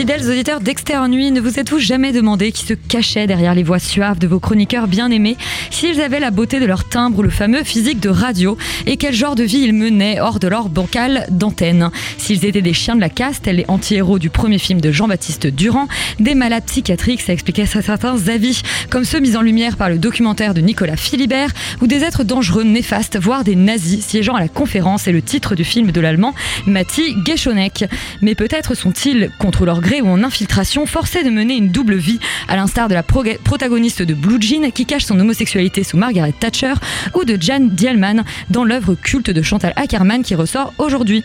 [0.00, 3.78] Fidèles auditeurs d'Extérieur Nuit, ne vous êtes-vous jamais demandé qui se cachait derrière les voix
[3.78, 5.36] suaves de vos chroniqueurs bien-aimés,
[5.68, 9.12] s'ils avaient la beauté de leur timbre ou le fameux physique de radio, et quel
[9.12, 13.00] genre de vie ils menaient hors de leur bancal d'antenne S'ils étaient des chiens de
[13.02, 15.86] la caste, les anti-héros du premier film de Jean-Baptiste Durand,
[16.18, 20.54] des malades psychiatriques, ça expliquait certains avis, comme ceux mis en lumière par le documentaire
[20.54, 21.50] de Nicolas Philibert,
[21.82, 25.54] ou des êtres dangereux, néfastes, voire des nazis siégeant à la conférence et le titre
[25.54, 26.34] du film de l'allemand
[26.66, 27.84] Matti Geschonek.
[28.22, 32.20] Mais peut-être sont-ils, contre leur gré ou en infiltration, forcés de mener une double vie,
[32.46, 36.74] à l'instar de la protagoniste de Blue Jean qui cache son homosexualité sous Margaret Thatcher,
[37.14, 41.24] ou de Jan Dielman dans l'œuvre culte de Chantal Ackerman qui ressort aujourd'hui.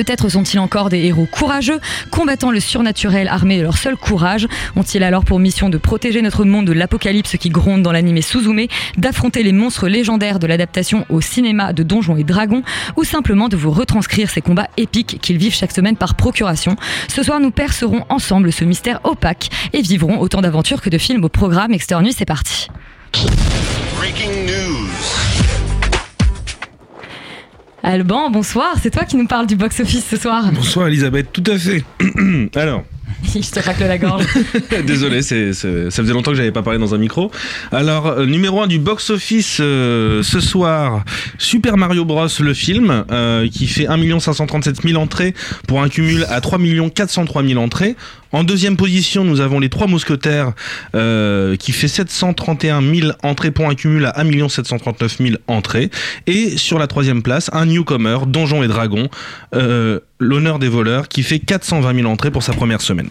[0.00, 1.78] Peut-être sont-ils encore des héros courageux,
[2.10, 6.46] combattant le surnaturel armés de leur seul courage Ont-ils alors pour mission de protéger notre
[6.46, 8.62] monde de l'apocalypse qui gronde dans l'animé Suzume,
[8.96, 12.62] d'affronter les monstres légendaires de l'adaptation au cinéma de Donjons et Dragons,
[12.96, 16.76] ou simplement de vous retranscrire ces combats épiques qu'ils vivent chaque semaine par procuration?
[17.08, 21.24] Ce soir, nous percerons ensemble ce mystère opaque et vivrons autant d'aventures que de films
[21.24, 21.72] au programme.
[21.72, 22.68] Nuit, c'est parti.
[27.82, 30.44] Alban, bonsoir, c'est toi qui nous parles du box-office ce soir.
[30.52, 31.82] Bonsoir Elisabeth, tout à fait.
[32.54, 32.84] Alors,
[33.24, 34.24] Je te racle la gorge.
[34.86, 35.36] désolé, ça
[35.90, 37.30] faisait longtemps que j'avais pas parlé dans un micro.
[37.72, 41.04] Alors, euh, numéro 1 du box-office euh, ce soir,
[41.38, 42.26] Super Mario Bros.
[42.40, 45.34] le film, euh, qui fait 1 537 000 entrées
[45.66, 46.58] pour un cumul à 3
[46.94, 47.96] 403 000 entrées.
[48.32, 50.52] En deuxième position, nous avons Les Trois Mousquetaires,
[50.94, 55.90] euh, qui fait 731 000 entrées pour un cumul à 1 739 000 entrées.
[56.26, 59.08] Et sur la troisième place, un newcomer, Donjons et Dragons,
[59.54, 63.10] euh, l'honneur des voleurs, qui fait 420 000 entrées pour sa première semaine.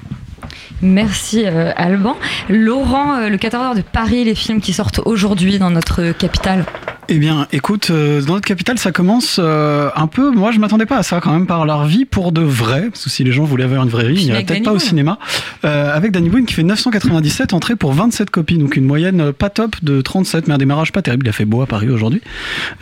[0.81, 2.15] Merci euh, Alban.
[2.47, 6.63] Laurent, le 14h de Paris, les films qui sortent aujourd'hui dans notre capitale.
[7.11, 10.29] Eh bien, écoute, euh, dans notre capitale, ça commence euh, un peu.
[10.29, 13.05] Moi, je m'attendais pas à ça quand même par leur vie pour de vrai, parce
[13.05, 14.79] que si les gens voulaient avoir une vraie vie, ils Film n'iraient peut-être pas au
[14.79, 15.17] cinéma.
[15.65, 19.49] Euh, avec Danny Boone qui fait 997 entrées pour 27 copies, donc une moyenne pas
[19.49, 21.25] top de 37, mais un démarrage pas terrible.
[21.25, 22.21] Il a fait beau à Paris aujourd'hui.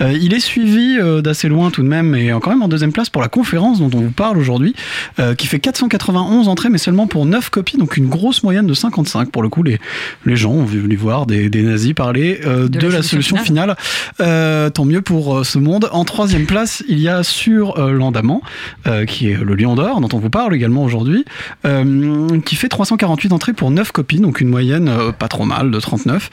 [0.01, 2.91] Euh, il est suivi euh, d'assez loin tout de même, et quand même en deuxième
[2.91, 4.75] place pour la conférence dont on vous parle aujourd'hui,
[5.19, 8.73] euh, qui fait 491 entrées, mais seulement pour 9 copies, donc une grosse moyenne de
[8.73, 9.31] 55.
[9.31, 9.79] Pour le coup, les,
[10.25, 13.75] les gens ont voulu voir des, des nazis parler euh, de, la, solution finale.
[14.19, 15.89] Euh, tant mieux pour euh, ce monde.
[15.91, 18.41] En troisième place, il y a sur euh, l'Andamant,
[18.87, 21.25] euh, qui est le Lion d'Or, dont on vous parle également aujourd'hui,
[22.45, 26.29] qui fait 348 entrées pour 9 copies, donc une moyenne pas trop mal de 39.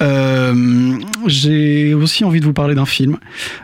[0.00, 0.94] Euh,
[1.26, 3.18] J'ai aussi envie de vous parler d'un film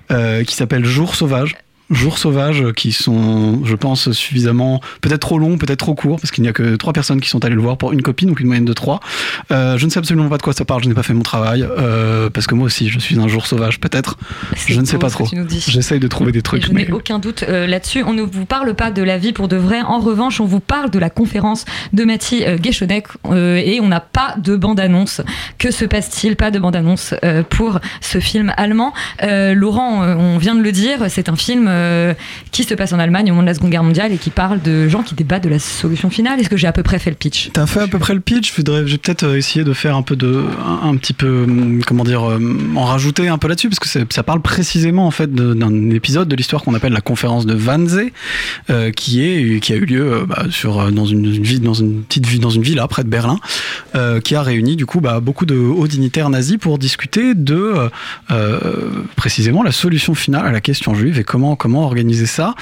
[0.09, 1.57] qui s'appelle Jour sauvage.
[1.89, 6.43] Jours sauvages qui sont, je pense, suffisamment, peut-être trop longs, peut-être trop courts, parce qu'il
[6.43, 8.49] n'y a que trois personnes qui sont allées le voir pour une copie, donc une
[8.49, 8.99] moyenne de trois.
[9.51, 11.23] Euh, je ne sais absolument pas de quoi ça parle, je n'ai pas fait mon
[11.23, 14.19] travail, euh, parce que moi aussi, je suis un jour sauvage, peut-être.
[14.67, 15.29] Je ne sais pas trop.
[15.69, 16.67] J'essaye de trouver des Et trucs.
[16.67, 18.03] je n'ai aucun doute euh, là-dessus.
[18.05, 19.83] On ne vous parle pas de la vie pour de vrai.
[19.83, 24.35] En revanche, on vous parle de la conférence de Mathie euh, et on n'a pas
[24.39, 25.21] de bande-annonce.
[25.59, 26.37] Que se passe-t-il?
[26.37, 27.15] Pas de bande-annonce
[27.51, 28.93] pour ce film allemand.
[29.23, 31.71] Laurent, on vient de le dire, c'est un film
[32.51, 34.61] qui se passe en Allemagne au moment de la Seconde Guerre mondiale et qui parle
[34.63, 36.41] de gens qui débattent de la solution finale.
[36.41, 37.51] Est-ce que j'ai à peu près fait le pitch?
[37.53, 38.51] T'as fait à peu près le pitch?
[38.51, 40.43] Je voudrais, je vais peut-être essayer de faire un peu de,
[40.83, 42.39] un, petit peu, hum, comment dire, euh,
[42.75, 46.37] en rajouter un peu là-dessus parce que ça parle précisément en fait d'un épisode de
[46.37, 48.13] l'histoire qu'on appelle la conférence de Wannsee,
[48.71, 51.75] euh, qui est, qui a eu lieu euh, bah, sur euh, dans une, ville, dans
[51.75, 53.39] une petite ville, dans une villa près de Berlin,
[54.23, 57.75] qui a réuni du coup bah, beaucoup de hauts dignitaires nazis pour discuter de
[59.17, 62.55] précisément la solution finale à la question juive et comment comment organiser ça.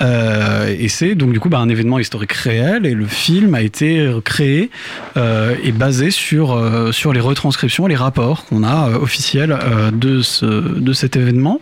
[0.00, 4.10] Et c'est donc du coup bah, un événement historique réel et le film a été
[4.24, 4.70] créé
[5.16, 10.22] et basé sur, euh, sur les retranscriptions, les rapports qu'on a euh, officiels euh, de,
[10.22, 11.60] ce, de cet événement.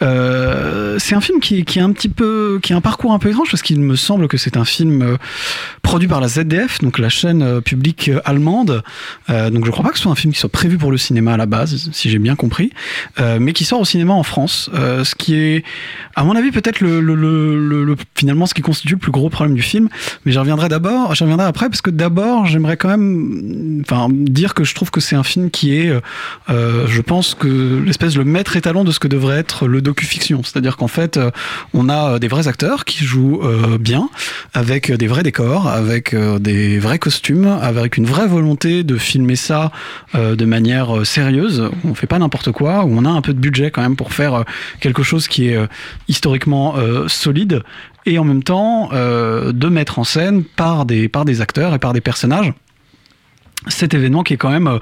[0.00, 3.28] C'est un film qui, qui est un petit peu, qui a un parcours un peu
[3.30, 5.16] étrange parce qu'il me semble que c'est un film
[5.82, 8.82] produit par la ZDF, donc la chaîne publique allemande.
[9.28, 11.34] Donc je crois pas que ce soit un film qui soit prévu pour le cinéma
[11.34, 12.70] à la base, si j'ai bien compris,
[13.40, 15.64] mais qui sort au cinéma en France, ce qui est,
[16.14, 19.88] à mon avis, peut-être le- finalement ce qui constitue le plus gros problème du film.
[20.24, 24.54] Mais j'y reviendrai d'abord, j'y reviendrai après parce que d'abord j'aimerais quand même, enfin dire
[24.54, 26.00] que je trouve que c'est un film qui est, euh,
[26.50, 30.42] euh, je pense que l'espèce le maître étalon de ce que devrait être le docu-fiction,
[30.42, 31.30] c'est-à-dire qu'en fait euh,
[31.74, 34.08] on a euh, des vrais acteurs qui jouent euh, bien,
[34.54, 39.72] avec des vrais décors, avec des vrais costumes, avec une vraie volonté de filmer ça
[40.14, 41.70] de manière sérieuse.
[41.84, 44.12] On fait pas n'importe quoi, où on a un peu de budget quand même pour
[44.12, 44.44] faire
[44.80, 45.58] quelque chose qui est
[46.08, 46.76] historiquement
[47.06, 47.62] solide
[48.06, 51.92] et en même temps de mettre en scène par des, par des acteurs et par
[51.92, 52.52] des personnages
[53.66, 54.78] cet événement qui est quand même, euh,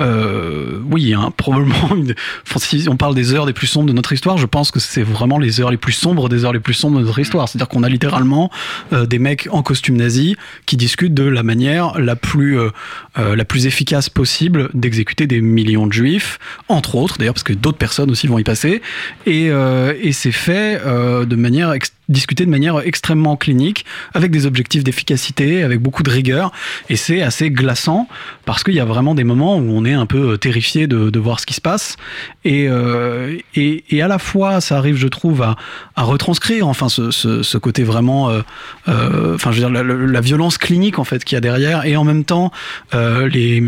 [0.00, 2.14] euh, oui, hein, probablement, une,
[2.58, 5.02] si on parle des heures les plus sombres de notre histoire, je pense que c'est
[5.02, 7.48] vraiment les heures les plus sombres des heures les plus sombres de notre histoire.
[7.48, 8.50] C'est-à-dire qu'on a littéralement
[8.92, 10.36] euh, des mecs en costume nazi
[10.66, 12.70] qui discutent de la manière la plus, euh,
[13.18, 16.38] euh, la plus efficace possible d'exécuter des millions de juifs,
[16.68, 18.82] entre autres, d'ailleurs, parce que d'autres personnes aussi vont y passer.
[19.26, 24.46] Et, euh, et c'est fait de manière ex- discuté de manière extrêmement clinique, avec des
[24.46, 26.52] objectifs d'efficacité, avec beaucoup de rigueur,
[26.88, 28.08] et c'est assez glaçant
[28.44, 31.38] parce qu'il y a vraiment des moments où on est un peu terrifié de, voir
[31.40, 31.96] ce qui se passe,
[32.44, 35.56] et, euh, et, et à la fois ça arrive, je trouve, à,
[35.96, 38.40] retranscrire enfin ce, côté vraiment, euh,
[38.88, 41.96] euh, enfin je veux dire la, violence clinique en fait qu'il y a derrière, et
[41.96, 42.52] en même temps
[42.94, 43.60] euh, les,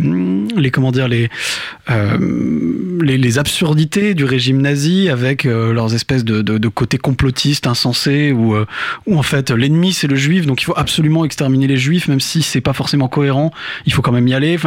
[0.56, 1.30] les comment dire les,
[1.90, 2.18] euh,
[3.02, 7.66] les absurdités du régime nazi avec euh, leurs espèces de, de, de côté complotiste
[8.32, 8.66] euh,
[9.06, 10.46] où en fait l'ennemi c'est le juif.
[10.46, 13.52] Donc il faut absolument exterminer les juifs même si c'est pas forcément cohérent.
[13.86, 14.58] Il faut quand même y aller.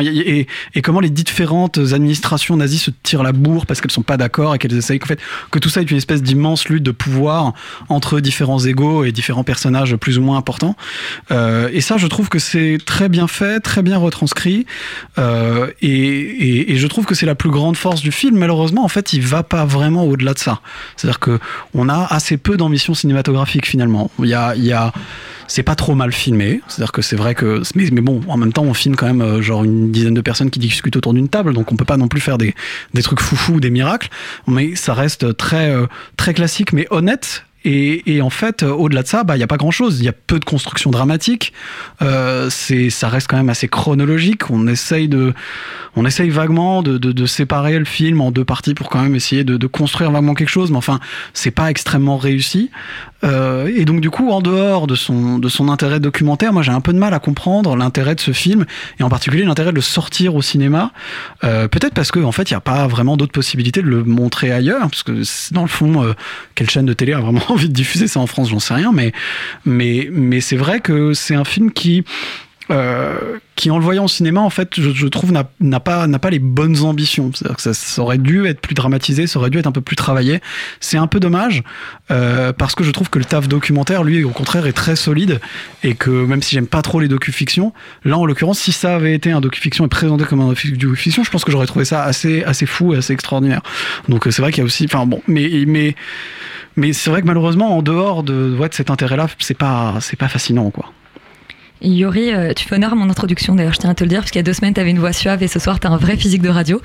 [0.75, 4.53] Et, comment les différentes administrations nazies se tirent la bourre parce qu'elles sont pas d'accord
[4.53, 5.19] et qu'elles essayent en fait
[5.51, 7.53] que tout ça est une espèce d'immense lutte de pouvoir
[7.89, 10.75] entre différents égaux et différents personnages plus ou moins importants.
[11.31, 14.65] Euh, et ça je trouve que c'est très bien fait très bien retranscrit.
[15.17, 18.37] Euh, et, et, et je trouve que c'est la plus grande force du film.
[18.37, 20.61] Malheureusement, en fait, il va pas vraiment au-delà de ça.
[20.95, 21.39] C'est-à-dire que
[21.73, 24.11] on a assez peu d'ambition cinématographique finalement.
[24.19, 24.93] Il y a,
[25.47, 26.61] c'est pas trop mal filmé.
[26.67, 29.21] C'est-à-dire que c'est vrai que, mais, mais bon, en même temps, on filme quand même
[29.21, 31.97] euh, genre une dizaine de personnes qui discutent autour d'une table, donc on peut pas
[31.97, 32.55] non plus faire des,
[32.93, 34.09] des trucs foufous, des miracles.
[34.47, 35.87] Mais ça reste très, euh,
[36.17, 37.45] très classique, mais honnête.
[37.65, 39.99] Et, et en fait, euh, au-delà de ça, bah, il n'y a pas grand-chose.
[39.99, 41.51] Il y a peu de construction dramatique.
[42.01, 44.49] Euh, ça reste quand même assez chronologique.
[44.51, 45.33] On essaye de,
[45.95, 49.15] on essaye vaguement de, de, de séparer le film en deux parties pour quand même
[49.15, 50.71] essayer de, de construire vaguement quelque chose.
[50.71, 50.99] Mais enfin,
[51.33, 52.69] c'est pas extrêmement réussi.
[53.23, 56.71] Euh, et donc du coup, en dehors de son, de son intérêt documentaire, moi j'ai
[56.71, 58.65] un peu de mal à comprendre l'intérêt de ce film
[58.99, 60.91] et en particulier l'intérêt de le sortir au cinéma.
[61.43, 64.03] Euh, Peut-être parce qu'en en fait, il n'y a pas vraiment d'autres possibilités de le
[64.03, 65.23] montrer ailleurs, parce que
[65.53, 66.13] dans le fond, euh,
[66.53, 68.91] quelle chaîne de télé a vraiment envie de diffuser ça en France, j'en sais rien,
[68.91, 69.11] mais,
[69.65, 72.03] mais, mais c'est vrai que c'est un film qui
[72.71, 75.43] euh, qui en le voyant au cinéma en fait je, trouve n'a
[75.79, 77.31] pas pas les bonnes ambitions.
[77.57, 80.41] Ça aurait dû être plus dramatisé ça aurait dû être un peu plus travaillé.
[80.79, 81.61] C'est un peu dommage
[82.09, 85.39] euh, parce que je trouve que le taf documentaire lui au contraire est très solide
[85.83, 87.71] et que même si j'aime pas trop les docu-fictions
[88.03, 91.29] là en l'occurrence si ça avait été un docu-fiction et présenté comme un docu-fiction je
[91.29, 93.61] pense que j'aurais trouvé ça assez assez fou et assez extraordinaire.
[94.09, 95.95] Donc euh, c'est vrai qu'il y a aussi enfin bon mais mais
[96.75, 99.95] mais c'est vrai que malheureusement en dehors de, ouais, de cet intérêt là c'est pas
[100.01, 100.91] c'est pas fascinant quoi
[101.81, 104.19] Yuri, euh, tu fais honneur à mon introduction d'ailleurs, je tiens à te le dire,
[104.19, 105.87] parce qu'il y a deux semaines, tu avais une voix suave et ce soir, tu
[105.87, 106.81] as un vrai physique de radio.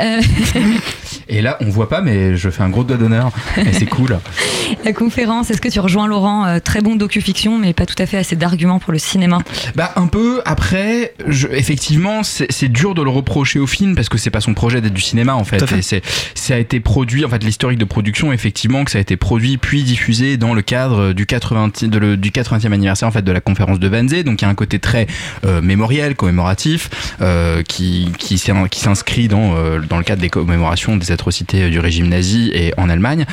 [0.00, 0.20] Euh,
[1.28, 3.30] Et là, on voit pas, mais je fais un gros doigt d'honneur.
[3.56, 4.18] Et c'est cool.
[4.84, 8.06] la conférence, est-ce que tu rejoins Laurent euh, Très bon docu-fiction, mais pas tout à
[8.06, 9.38] fait assez d'arguments pour le cinéma?
[9.74, 10.42] Bah un peu.
[10.44, 14.52] Après, je, effectivement, c'est dur de le reprocher au film parce que c'est pas son
[14.54, 15.64] projet d'être du cinéma en fait.
[15.66, 15.78] Fait.
[15.78, 16.02] Et c'est
[16.34, 19.56] ça a été produit en fait l'historique de production effectivement que ça a été produit
[19.58, 23.32] puis diffusé dans le cadre du 80 de le- du 80e anniversaire en fait de
[23.32, 24.24] la conférence de Wannsee.
[24.32, 25.06] Donc il y a un côté très
[25.44, 26.88] euh, mémoriel, commémoratif
[27.20, 31.68] euh, qui qui s'in- qui s'inscrit dans euh, dans le cadre des commémorations des atrocités
[31.70, 33.24] du régime nazi et en Allemagne.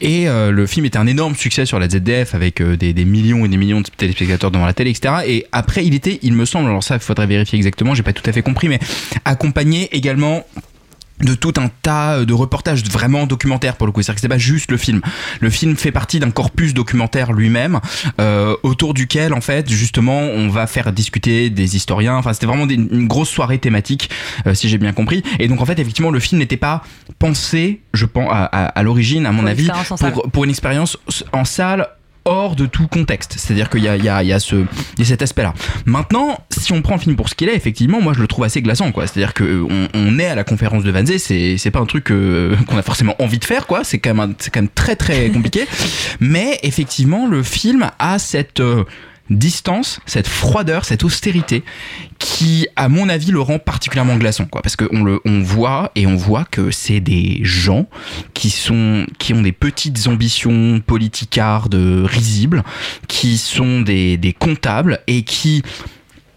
[0.00, 3.48] Et le film était un énorme succès sur la ZDF avec des, des millions et
[3.48, 5.14] des millions de téléspectateurs devant la télé, etc.
[5.26, 8.12] Et après, il était, il me semble, alors ça, il faudrait vérifier exactement, j'ai pas
[8.12, 8.78] tout à fait compris, mais
[9.24, 10.44] accompagné également
[11.20, 14.02] de tout un tas de reportages vraiment documentaires pour le coup.
[14.02, 15.00] C'est-à-dire que c'est pas juste le film.
[15.40, 17.80] Le film fait partie d'un corpus documentaire lui-même,
[18.20, 22.16] euh, autour duquel en fait justement on va faire discuter des historiens.
[22.16, 24.10] Enfin, c'était vraiment des- une grosse soirée thématique,
[24.46, 25.22] euh, si j'ai bien compris.
[25.38, 26.82] Et donc en fait, effectivement, le film n'était pas
[27.18, 29.66] pensé, je pense, à, à- à l'origine, à mon Pour avis,
[30.12, 30.96] pour, pour une expérience
[31.32, 31.88] en salle
[32.28, 33.34] hors de tout contexte.
[33.38, 35.54] C'est-à-dire qu'il y a, y, a, y, a ce, il y a cet aspect-là.
[35.86, 38.44] Maintenant, si on prend le film pour ce qu'il est, effectivement, moi je le trouve
[38.44, 38.92] assez glaçant.
[38.92, 39.06] quoi.
[39.06, 42.54] C'est-à-dire qu'on on est à la conférence de Vanzé, c'est c'est pas un truc euh,
[42.66, 43.82] qu'on a forcément envie de faire, quoi.
[43.82, 45.66] C'est quand, même un- c'est quand même très très compliqué.
[46.20, 48.60] Mais effectivement, le film a cette...
[48.60, 48.84] euh,
[49.30, 51.64] distance, cette froideur, cette austérité
[52.18, 54.62] qui, à mon avis, le rend particulièrement glaçant, quoi.
[54.62, 57.86] Parce qu'on le, on voit et on voit que c'est des gens
[58.34, 62.64] qui sont, qui ont des petites ambitions politicardes risibles,
[63.06, 65.62] qui sont des, des comptables et qui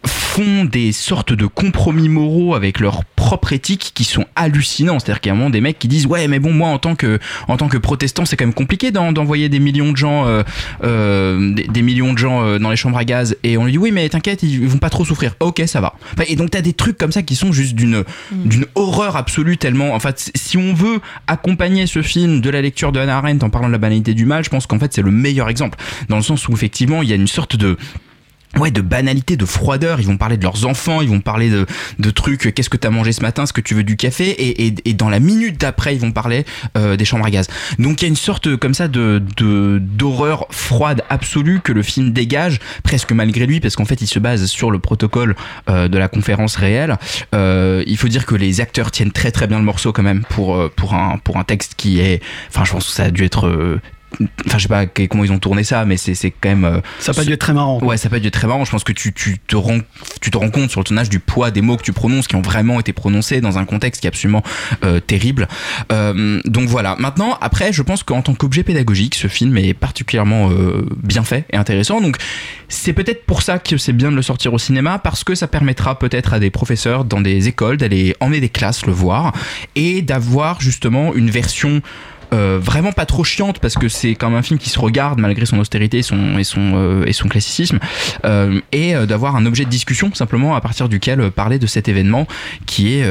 [0.06, 4.98] font des sortes de compromis moraux avec leur propre éthique qui sont hallucinants.
[4.98, 6.80] C'est-à-dire qu'il y a un moment des mecs qui disent ouais mais bon moi en
[6.80, 9.98] tant que en tant que protestant c'est quand même compliqué d'en- d'envoyer des millions de
[9.98, 10.42] gens euh,
[10.84, 13.74] euh, des, des millions de gens euh, dans les chambres à gaz et on lui
[13.74, 15.36] dit oui mais t'inquiète ils vont pas trop souffrir.
[15.40, 15.94] Ok ça va.
[16.14, 19.58] Enfin, et donc t'as des trucs comme ça qui sont juste d'une d'une horreur absolue
[19.58, 23.46] tellement en fait si on veut accompagner ce film de la lecture de Hannah Arendt
[23.46, 25.78] en parlant de la banalité du mal je pense qu'en fait c'est le meilleur exemple
[26.10, 27.78] dans le sens où effectivement il y a une sorte de
[28.58, 30.02] Ouais, de banalité, de froideur.
[30.02, 31.66] Ils vont parler de leurs enfants, ils vont parler de,
[32.00, 32.48] de trucs.
[32.48, 34.76] euh, Qu'est-ce que t'as mangé ce matin Est-ce que tu veux du café et, et,
[34.86, 36.46] et dans la minute d'après, ils vont parler
[36.78, 37.48] euh, des chambres à gaz.
[37.80, 41.72] Donc il y a une sorte euh, comme ça de de- d'horreur froide absolue que
[41.72, 45.36] le film dégage, presque malgré lui, parce qu'en fait, il se base sur le protocole
[45.70, 46.98] euh, de la conférence réelle.
[47.34, 50.24] Euh, il faut dire que les acteurs tiennent très très bien le morceau quand même
[50.30, 52.22] pour euh, pour un pour un texte qui est.
[52.50, 53.48] Enfin, je pense que ça a dû être.
[54.46, 56.66] Enfin, je sais pas comment ils ont tourné ça, mais c'est quand même.
[56.66, 57.80] euh, Ça dû être très marrant.
[57.82, 58.66] Ouais, ça peut être très marrant.
[58.66, 59.80] Je pense que tu, tu, te rends,
[60.22, 62.36] tu te rends compte sur le tournage du poids des mots que tu prononces, qui
[62.36, 64.44] ont vraiment été prononcés dans un contexte qui est absolument
[64.84, 65.48] euh, terrible.
[65.92, 66.96] Euh, donc voilà.
[67.00, 71.46] Maintenant, après, je pense qu'en tant qu'objet pédagogique, ce film est particulièrement euh, bien fait
[71.52, 72.02] et intéressant.
[72.02, 72.18] Donc
[72.68, 75.48] c'est peut-être pour ça que c'est bien de le sortir au cinéma, parce que ça
[75.48, 79.34] permettra peut-être à des professeurs dans des écoles d'aller emmener des classes le voir
[79.76, 81.82] et d'avoir justement une version
[82.34, 85.20] euh, vraiment pas trop chiante parce que c'est quand même un film qui se regarde
[85.20, 87.80] malgré son austérité et son, et son, euh, et son classicisme
[88.26, 91.88] euh, et euh, d'avoir un objet de discussion simplement à partir duquel parler de cet
[91.88, 92.28] événement
[92.66, 93.06] qui est,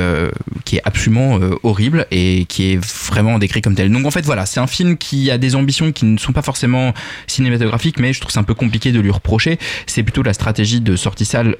[0.65, 3.91] qui est absolument horrible et qui est vraiment décrit comme tel.
[3.91, 6.43] Donc en fait voilà, c'est un film qui a des ambitions qui ne sont pas
[6.43, 6.93] forcément
[7.27, 9.59] cinématographiques mais je trouve c'est un peu compliqué de lui reprocher.
[9.87, 11.55] C'est plutôt la stratégie de sortie salle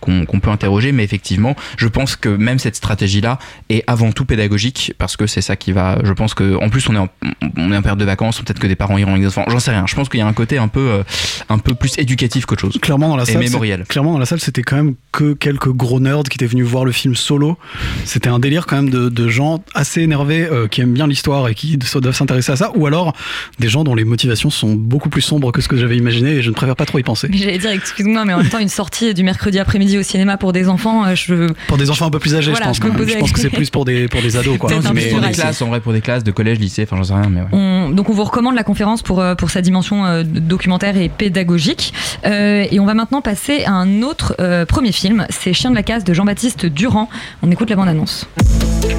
[0.00, 3.38] qu'on qu'on peut interroger mais effectivement je pense que même cette stratégie là
[3.68, 6.88] est avant tout pédagogique parce que c'est ça qui va je pense que en plus
[6.88, 7.08] on est en,
[7.56, 9.60] on est en période de vacances peut-être que des parents iront avec des enfants j'en
[9.60, 11.02] sais rien je pense qu'il y a un côté un peu euh,
[11.48, 14.26] un peu plus éducatif qu'autre chose Clairement dans la et salle, mémoriel clairement dans la
[14.26, 17.56] salle, c'était quand même que quelques gros nerds qui étaient venus voir le film solo.
[18.04, 21.48] C'était un délire quand même de, de gens assez énervés euh, qui aiment bien l'histoire
[21.48, 23.14] et qui doivent s'intéresser à ça, ou alors
[23.58, 26.42] des gens dont les motivations sont beaucoup plus sombres que ce que j'avais imaginé et
[26.42, 27.28] je ne préfère pas trop y penser.
[27.30, 30.36] Mais J'allais dire, excuse-moi, mais en même temps, une sortie du mercredi après-midi au cinéma
[30.36, 31.52] pour des enfants, euh, je.
[31.66, 32.92] Pour des enfants un peu plus âgés, Voilà, je pense.
[33.08, 34.70] je pense que c'est plus pour des pour des ados quoi.
[34.94, 37.14] Mais pour des classes en vrai pour des classes de collège lycée enfin j'en sais
[37.20, 37.46] rien mais ouais.
[37.52, 41.08] On- donc on vous recommande la conférence pour, euh, pour sa dimension euh, documentaire et
[41.08, 41.92] pédagogique.
[42.26, 45.74] Euh, et on va maintenant passer à un autre euh, premier film, c'est Chien de
[45.76, 47.08] la casse de Jean-Baptiste Durand.
[47.42, 48.26] On écoute la bande-annonce.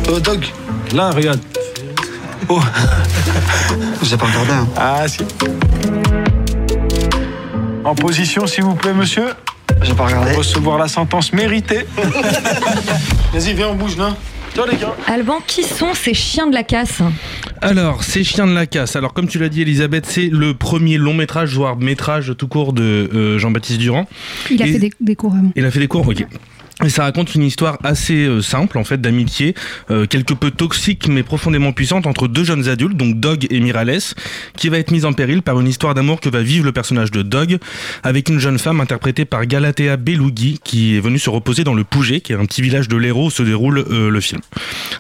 [0.09, 0.45] Oh, Doug,
[0.93, 1.39] là, regarde.
[2.49, 2.59] Oh.
[4.03, 4.51] J'ai pas regardé.
[4.51, 4.67] Hein.
[4.77, 5.19] Ah, si.
[7.83, 9.27] En position, s'il vous plaît, monsieur.
[9.81, 10.33] J'ai pas regardé.
[10.33, 11.85] Recevoir la sentence méritée.
[13.33, 14.15] Vas-y, viens, on bouge là.
[14.53, 14.95] Tiens, les gars.
[15.07, 17.01] Alban, qui sont ces chiens de la casse
[17.61, 18.95] Alors, c'est Chiens de la casse.
[18.97, 22.73] Alors, comme tu l'as dit, Elisabeth, c'est le premier long métrage, voire métrage tout court
[22.73, 24.07] de euh, Jean-Baptiste Durand.
[24.49, 25.51] Il a Et- fait des, des cours avant.
[25.55, 26.25] Il a fait des cours, ok.
[26.83, 29.53] Et ça raconte une histoire assez euh, simple, en fait, d'amitié,
[29.91, 33.99] euh, quelque peu toxique mais profondément puissante entre deux jeunes adultes, donc Dog et Mirales,
[34.57, 37.11] qui va être mise en péril par une histoire d'amour que va vivre le personnage
[37.11, 37.57] de Dog
[38.03, 41.83] avec une jeune femme interprétée par Galatea Belugi, qui est venue se reposer dans le
[41.83, 44.41] Pouget, qui est un petit village de l'Hérault où se déroule euh, le film.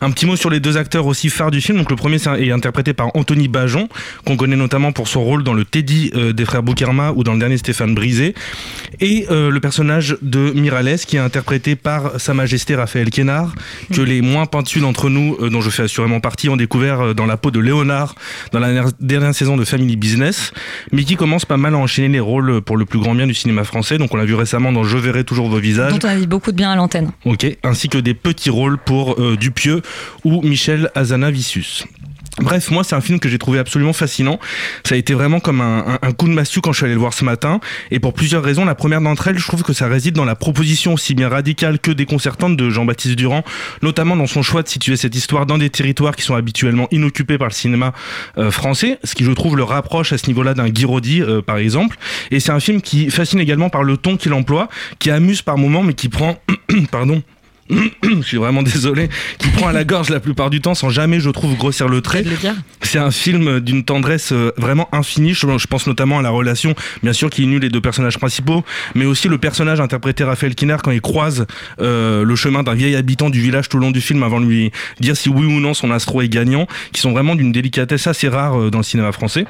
[0.01, 1.77] Un petit mot sur les deux acteurs aussi phares du film.
[1.77, 3.89] Donc le premier est interprété par Anthony Bajon,
[4.25, 7.33] qu'on connaît notamment pour son rôle dans le Teddy euh, des frères Boukerma ou dans
[7.33, 8.35] le dernier Stéphane Brisé.
[8.99, 13.53] Et euh, le personnage de Mirales, qui est interprété par Sa Majesté Raphaël Quénard,
[13.93, 17.13] que les moins pointus d'entre nous, euh, dont je fais assurément partie, ont découvert euh,
[17.13, 18.15] dans la peau de Léonard
[18.51, 20.51] dans la dernière- saison de Family Business,
[20.91, 23.33] mais qui commence pas mal à enchaîner les rôles pour le plus grand bien du
[23.33, 23.97] cinéma français.
[23.97, 25.93] Donc on l'a vu récemment dans Je verrai toujours vos visages.
[25.93, 27.11] Dont on a dit beaucoup de bien à l'antenne.
[27.25, 29.81] Ok, ainsi que des petits rôles pour euh, Dupieux
[30.23, 31.85] ou Michel Azanavicius.
[32.41, 34.39] Bref, moi, c'est un film que j'ai trouvé absolument fascinant.
[34.83, 37.13] Ça a été vraiment comme un, coup de massue quand je suis allé le voir
[37.13, 37.59] ce matin.
[37.91, 38.65] Et pour plusieurs raisons.
[38.65, 41.79] La première d'entre elles, je trouve que ça réside dans la proposition aussi bien radicale
[41.79, 43.43] que déconcertante de Jean-Baptiste Durand,
[43.81, 47.37] notamment dans son choix de situer cette histoire dans des territoires qui sont habituellement inoccupés
[47.37, 47.93] par le cinéma
[48.37, 51.41] euh, français, ce qui, je trouve, le rapproche à ce niveau-là d'un Guy Roddy, euh,
[51.41, 51.97] par exemple.
[52.31, 54.69] Et c'est un film qui fascine également par le ton qu'il emploie,
[54.99, 56.37] qui amuse par moments, mais qui prend,
[56.91, 57.21] pardon,
[58.03, 61.19] je suis vraiment désolé, qui prend à la gorge la plupart du temps sans jamais,
[61.19, 62.23] je trouve, grossir le trait.
[62.81, 65.33] C'est un film d'une tendresse euh, vraiment infinie.
[65.33, 68.63] Je, pense notamment à la relation, bien sûr, qui unit les deux personnages principaux,
[68.95, 71.45] mais aussi le personnage interprété Raphaël Kinard quand il croise
[71.79, 74.45] euh, le chemin d'un vieil habitant du village tout au long du film avant de
[74.45, 78.07] lui dire si oui ou non son astro est gagnant, qui sont vraiment d'une délicatesse
[78.07, 79.45] assez rare euh, dans le cinéma français.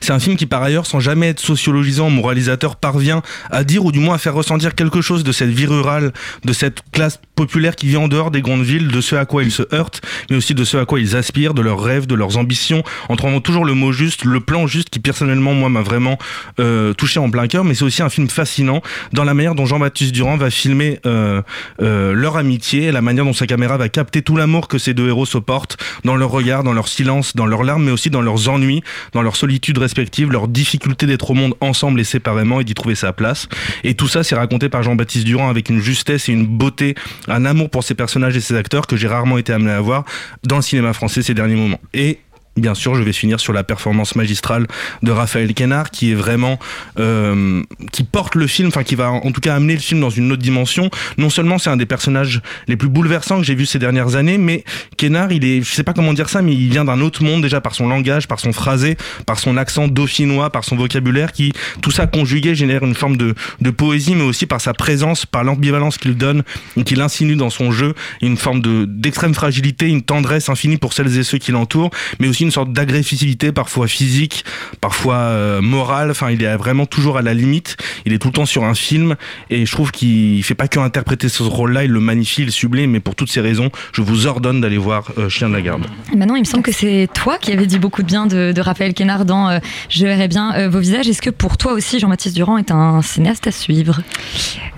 [0.00, 3.84] C'est un film qui, par ailleurs, sans jamais être sociologisant, mon réalisateur parvient à dire
[3.84, 6.12] ou du moins à faire ressentir quelque chose de cette vie rurale,
[6.44, 9.42] de cette classe populaire qui vit en dehors des grandes villes, de ce à quoi
[9.42, 12.14] ils se heurtent, mais aussi de ce à quoi ils aspirent, de leurs rêves, de
[12.14, 15.82] leurs ambitions, en trouvant toujours le mot juste, le plan juste qui personnellement, moi, m'a
[15.82, 16.18] vraiment
[16.58, 17.64] euh, touché en plein cœur.
[17.64, 21.42] Mais c'est aussi un film fascinant dans la manière dont Jean-Baptiste Durand va filmer euh,
[21.80, 25.08] euh, leur amitié, la manière dont sa caméra va capter tout l'amour que ces deux
[25.08, 28.22] héros se portent dans leur regard, dans leur silence, dans leurs larmes, mais aussi dans
[28.22, 32.64] leurs ennuis, dans leur solitude respective, leur difficulté d'être au monde ensemble et séparément et
[32.64, 33.48] d'y trouver sa place.
[33.84, 36.94] Et tout ça, c'est raconté par Jean-Baptiste Durand avec une justesse et une beauté,
[37.28, 40.04] un amour pour ses personnages et ses acteurs que j'ai rarement été amené à voir
[40.44, 41.80] dans le cinéma français ces derniers moments.
[41.94, 42.18] Et
[42.56, 44.66] Bien sûr, je vais finir sur la performance magistrale
[45.04, 46.58] de Raphaël Quenard, qui est vraiment,
[46.98, 50.10] euh, qui porte le film, enfin qui va en tout cas amener le film dans
[50.10, 50.90] une autre dimension.
[51.16, 54.36] Non seulement c'est un des personnages les plus bouleversants que j'ai vu ces dernières années,
[54.36, 54.64] mais
[54.98, 57.40] Quenard, il est, je sais pas comment dire ça, mais il vient d'un autre monde
[57.40, 61.52] déjà par son langage, par son phrasé, par son accent dauphinois, par son vocabulaire, qui
[61.82, 65.44] tout ça conjugué génère une forme de, de poésie, mais aussi par sa présence, par
[65.44, 66.42] l'ambivalence qu'il donne,
[66.84, 71.16] qu'il insinue dans son jeu, une forme de d'extrême fragilité, une tendresse infinie pour celles
[71.16, 74.44] et ceux qui l'entourent, mais aussi une sorte d'agressivité, parfois physique,
[74.80, 76.10] parfois euh, morale.
[76.10, 77.76] Enfin, il est vraiment toujours à la limite.
[78.06, 79.16] Il est tout le temps sur un film,
[79.50, 82.50] et je trouve qu'il fait pas que interpréter ce rôle-là, il le magnifie, il le
[82.50, 82.92] sublime.
[82.92, 85.86] Mais pour toutes ces raisons, je vous ordonne d'aller voir euh, Chien de la garde.
[86.14, 88.60] Maintenant, il me semble que c'est toi qui avais dit beaucoup de bien de, de
[88.60, 91.08] Raphaël Quénard dans euh, Je verrai bien euh, vos visages.
[91.08, 94.00] Est-ce que pour toi aussi, Jean-Baptiste Durand est un cinéaste à suivre?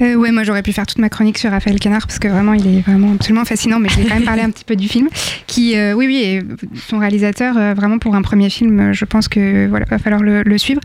[0.00, 2.54] Euh, ouais, moi j'aurais pu faire toute ma chronique sur Raphaël Canard parce que vraiment
[2.54, 4.88] il est vraiment absolument fascinant, mais je vais quand même parler un petit peu du
[4.88, 5.08] film.
[5.46, 6.42] Qui, euh, oui, oui, et
[6.88, 10.22] son réalisateur, euh, vraiment pour un premier film, euh, je pense que voilà, va falloir
[10.22, 10.80] le, suivre.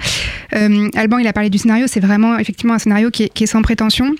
[0.54, 3.62] Euh, Alban, il a parlé du scénario, c'est vraiment effectivement un scénario qui est, sans
[3.62, 4.16] prétention.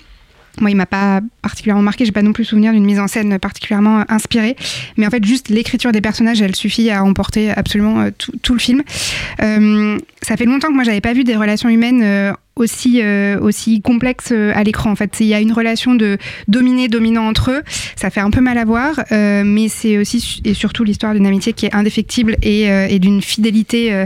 [0.60, 2.04] Moi, il m'a pas particulièrement marqué.
[2.04, 4.56] J'ai pas non plus souvenir d'une mise en scène particulièrement inspirée.
[4.96, 8.08] Mais en fait, juste l'écriture des personnages, elle suffit à emporter absolument
[8.42, 8.82] tout, le film.
[9.38, 14.32] Ça fait longtemps que moi, j'avais pas vu des relations humaines aussi euh, aussi complexes
[14.32, 14.90] euh, à l'écran.
[14.90, 17.62] En fait, il y a une relation de dominé dominant entre eux.
[17.96, 21.26] Ça fait un peu mal à voir, euh, mais c'est aussi et surtout l'histoire d'une
[21.26, 24.04] amitié qui est indéfectible et, d'une fidélité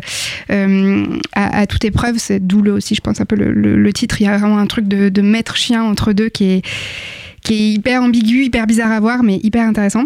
[0.49, 2.17] à, toute épreuve.
[2.19, 4.21] C'est d'où aussi, je pense un peu le, titre.
[4.21, 6.63] Il y a vraiment un truc de, de maître chien entre deux qui est
[7.43, 10.05] qui est hyper ambigu, hyper bizarre à voir, mais hyper intéressant.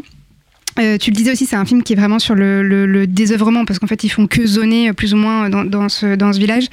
[0.79, 3.79] Euh, tu le disais aussi, c'est un film qui est vraiment sur le, désœuvrement parce
[3.79, 6.67] qu'en fait ils font que zoner euh, plus ou moins dans, dans, ce, village.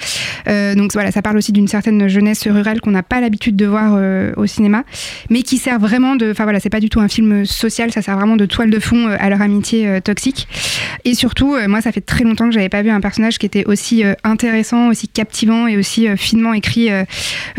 [0.48, 3.66] Euh, donc voilà, ça parle aussi d'une certaine jeunesse rurale qu'on n'a pas l'habitude de
[3.66, 4.84] voir euh, au cinéma,
[5.30, 6.32] mais qui sert vraiment de.
[6.32, 8.80] Enfin voilà, c'est pas du tout un film social, ça sert vraiment de toile de
[8.80, 10.48] fond euh, à leur amitié euh, toxique.
[11.06, 13.46] Et surtout, euh, moi ça fait très longtemps que j'avais pas vu un personnage qui
[13.46, 17.04] était aussi euh, intéressant, aussi captivant et aussi euh, finement écrit euh,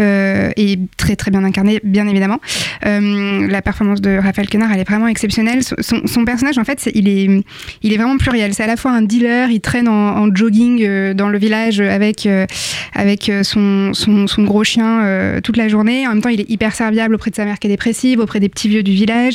[0.00, 2.40] euh, et très très bien incarné, bien évidemment.
[2.86, 5.62] Euh, la performance de Raphaël Quenard, elle est vraiment exceptionnelle.
[5.62, 7.44] Son- son personnage, en fait, il est,
[7.82, 8.54] il est vraiment pluriel.
[8.54, 12.26] C'est à la fois un dealer, il traîne en, jogging euh, dans le village avec,
[12.26, 12.46] euh,
[12.92, 14.84] avec euh, son, son, son gros chien
[15.42, 16.06] toute la journée.
[16.06, 18.40] En même temps, il est hyper serviable auprès de sa mère qui est dépressive, auprès
[18.40, 19.34] des petits vieux du village.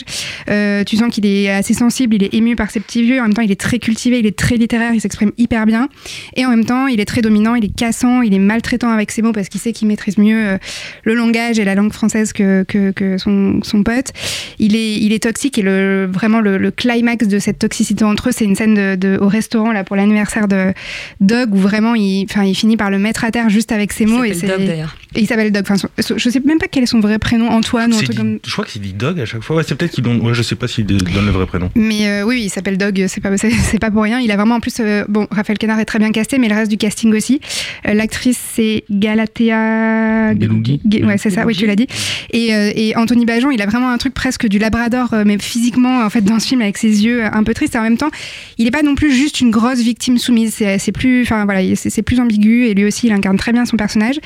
[0.85, 3.19] Tu sens qu'il est assez sensible, il est ému par ses petits vieux.
[3.19, 5.87] En même temps, il est très cultivé, il est très littéraire, il s'exprime hyper bien.
[6.35, 9.11] Et en même temps, il est très dominant, il est cassant, il est maltraitant avec
[9.11, 10.57] ses mots parce qu'il sait qu'il maîtrise mieux
[11.03, 14.11] le langage et la langue française que, que, que son, son pote.
[14.57, 18.29] Il est, il est toxique et le, vraiment le, le climax de cette toxicité entre
[18.29, 20.73] eux, c'est une scène de, de- au restaurant là pour l'anniversaire de
[21.21, 24.05] Doug où vraiment il, enfin, il finit par le mettre à terre juste avec ses
[24.05, 24.23] mots.
[24.23, 24.95] et s'appelle c'est- Doug, d'ailleurs.
[25.15, 25.63] Et il s'appelle Doug.
[25.69, 28.17] Enfin, je sais même pas quel est son vrai prénom, Antoine ou un truc dit-
[28.17, 28.39] comme.
[28.45, 29.55] Je crois que c'est dit Dog à chaque fois.
[29.55, 30.21] Ouais, c'est peut-être qu'il donne.
[30.21, 31.69] Ouais, je sais pas s'il donne le vrai prénom.
[31.75, 34.19] Mais euh, oui, il s'appelle Dog, c'est pas, c'est, c'est pas pour rien.
[34.19, 34.75] Il a vraiment en plus.
[34.79, 37.39] euh, bon, Raphaël Quenard est très bien casté, mais le reste du casting aussi.
[37.87, 40.33] Euh, l'actrice, c'est Galatea.
[40.39, 40.79] Gelougi.
[40.87, 41.87] Ge- Ouais, c'est ça, oui, tu l'as dit.
[42.31, 46.03] Et, euh, et Anthony Bajon, il a vraiment un truc presque du Labrador, mais physiquement,
[46.05, 47.75] en fait, dans ce film, avec ses yeux un peu tristes.
[47.75, 48.09] Et en même temps,
[48.57, 50.53] il est pas non plus juste une grosse victime soumise.
[50.53, 51.23] C'est, plus.
[51.23, 54.19] Enfin, voilà, c'est, plus ambigu, et lui aussi, il incarne très bien son personnage.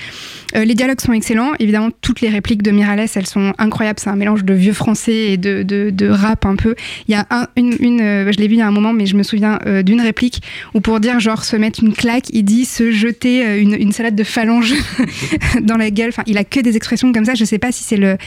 [0.55, 1.51] Euh, les dialogues sont excellents.
[1.59, 3.99] Évidemment, toutes les répliques de Miralles, elles sont incroyables.
[3.99, 6.75] C'est un mélange de vieux français et de, de, de rap un peu.
[7.07, 9.05] Il y a un, une, euh, je l'ai vu il y a un moment, mais
[9.05, 10.41] je me souviens euh, d'une réplique
[10.73, 14.15] où pour dire genre se mettre une claque, il dit se jeter une, une salade
[14.15, 14.73] de phalange
[15.61, 16.09] dans la gueule.
[16.09, 17.33] Enfin, il a que des expressions comme ça.
[17.33, 18.17] Je sais pas si c'est le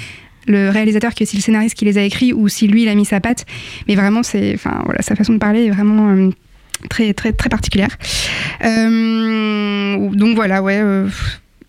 [0.46, 2.94] le réalisateur qui est le scénariste qui les a écrits ou si lui il a
[2.94, 3.44] mis sa patte.
[3.88, 6.30] Mais vraiment c'est enfin voilà sa façon de parler est vraiment euh,
[6.90, 7.96] très très très particulière.
[8.64, 11.08] Euh, donc voilà ouais euh,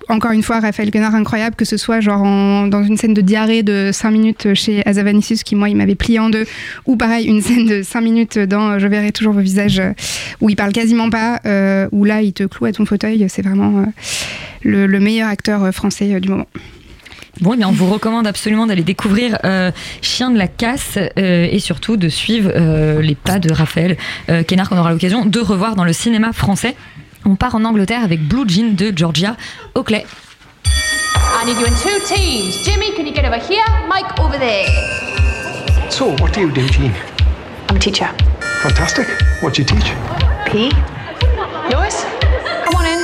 [0.09, 3.19] encore une fois, Raphaël Quenard incroyable, que ce soit genre en- dans une scène de
[3.19, 6.45] diarrhée de 5 minutes chez Azavanicius, qui moi il m'avait plié en deux,
[6.85, 9.81] ou pareil, une scène de 5 minutes dans Je verrai toujours vos visages,
[10.39, 11.41] où il parle quasiment pas,
[11.91, 13.85] où là il te cloue à ton fauteuil, c'est vraiment
[14.63, 16.47] le, le meilleur acteur français du moment.
[17.41, 19.71] Bon, eh bien, on vous recommande absolument d'aller découvrir euh,
[20.01, 23.95] Chien de la casse euh, et surtout de suivre euh, les pas de Raphaël
[24.29, 26.75] euh, Kénard qu'on aura l'occasion de revoir dans le cinéma français.
[27.25, 29.35] On part en Angleterre avec Blue Jean de Georgia
[29.75, 30.05] Oakley.
[30.65, 32.63] I need you in two teams.
[32.63, 33.63] Jimmy, can you get over here?
[33.87, 34.67] Mike, over there.
[35.89, 36.91] So, what do you do, Jean?
[37.69, 38.09] I'm a teacher.
[38.63, 39.07] Fantastic.
[39.41, 39.93] What do you teach?
[40.47, 40.71] P.
[41.69, 42.03] Lewis,
[42.65, 42.99] come on in.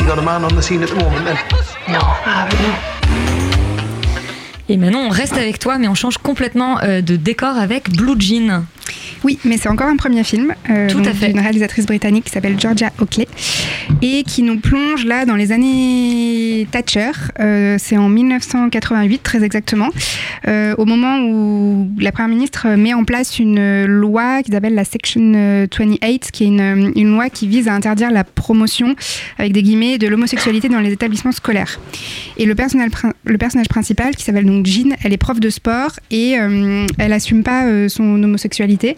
[0.00, 1.36] You got a man on the scene at the moment, then?
[1.88, 2.60] No, I haven't.
[2.60, 2.93] No.
[4.68, 8.18] Et maintenant, on reste avec toi, mais on change complètement euh, de décor avec Blue
[8.18, 8.64] Jean.
[9.24, 11.28] Oui, mais c'est encore un premier film euh, Tout à fait.
[11.28, 13.26] d'une réalisatrice britannique qui s'appelle Georgia Oakley
[14.02, 17.10] et qui nous plonge là dans les années Thatcher.
[17.40, 19.88] Euh, c'est en 1988 très exactement,
[20.48, 24.84] euh, au moment où la première ministre met en place une loi qui s'appelle la
[24.84, 28.94] Section euh, 28, qui est une, une loi qui vise à interdire la promotion
[29.38, 31.80] avec des guillemets de l'homosexualité dans les établissements scolaires.
[32.36, 32.90] Et le personnage,
[33.24, 36.32] le personnage principal, qui s'appelle donc Jean, elle est prof de sport et
[36.98, 38.96] elle assume pas son homosexualité,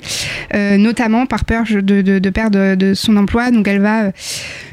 [0.54, 3.50] euh, notamment par peur de, perdre de son emploi.
[3.50, 4.10] Donc elle va euh,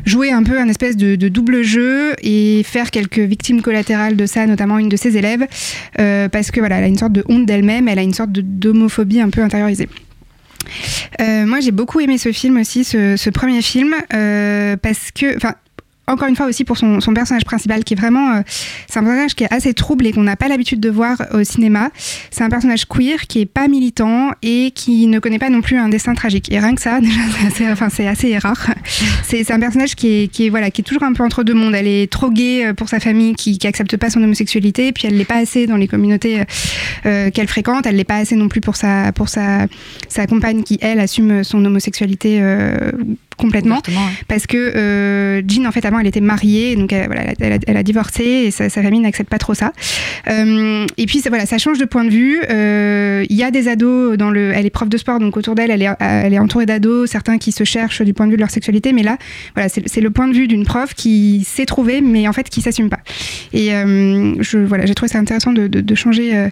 [0.05, 4.45] jouer un peu un espèce de, double jeu et faire quelques victimes collatérales de ça,
[4.45, 5.45] notamment une de ses élèves,
[5.99, 8.31] euh, parce que voilà, elle a une sorte de honte d'elle-même, elle a une sorte
[8.31, 9.87] d'homophobie un peu intériorisée.
[11.21, 15.37] Euh, moi, j'ai beaucoup aimé ce film aussi, ce, premier film, euh, parce que,
[16.07, 18.41] encore une fois aussi pour son, son personnage principal, qui est vraiment, euh,
[18.89, 21.43] c'est un personnage qui est assez trouble et qu'on n'a pas l'habitude de voir au
[21.43, 21.91] cinéma.
[22.29, 25.77] C'est un personnage queer qui est pas militant et qui ne connaît pas non plus
[25.77, 26.51] un destin tragique.
[26.51, 28.71] Et rien que ça, déjà, c'est assez, enfin, c'est assez rare.
[29.23, 31.53] C'est c'est un personnage qui est, qui voilà, qui est toujours un peu entre deux
[31.53, 31.75] mondes.
[31.75, 35.07] Elle est trop gay euh, pour sa famille, qui, qui accepte pas son homosexualité, puis
[35.07, 36.43] elle l'est pas assez dans les communautés
[37.05, 37.85] euh, qu'elle fréquente.
[37.85, 39.67] Elle l'est pas assez non plus pour sa, pour sa,
[40.09, 42.41] sa compagne qui elle assume son homosexualité
[43.37, 43.81] complètement.
[44.27, 47.57] Parce que euh, Jean en fait avant elle était mariée donc elle, voilà, elle, a,
[47.67, 49.73] elle a divorcé et sa, sa famille n'accepte pas trop ça.
[50.29, 52.41] Euh, et puis ça, voilà ça change de point de vue.
[52.49, 55.55] Euh, il y a des ados dans le elle est prof de sport donc autour
[55.55, 58.37] d'elle elle est, elle est entourée d'ados certains qui se cherchent du point de vue
[58.37, 59.17] de leur sexualité mais là
[59.55, 62.61] voilà c'est le point de vue d'une prof qui s'est trouvée mais en fait qui
[62.61, 62.99] s'assume pas.
[63.53, 66.49] Et euh, je voilà j'ai trouvé ça intéressant de, de, de changer euh,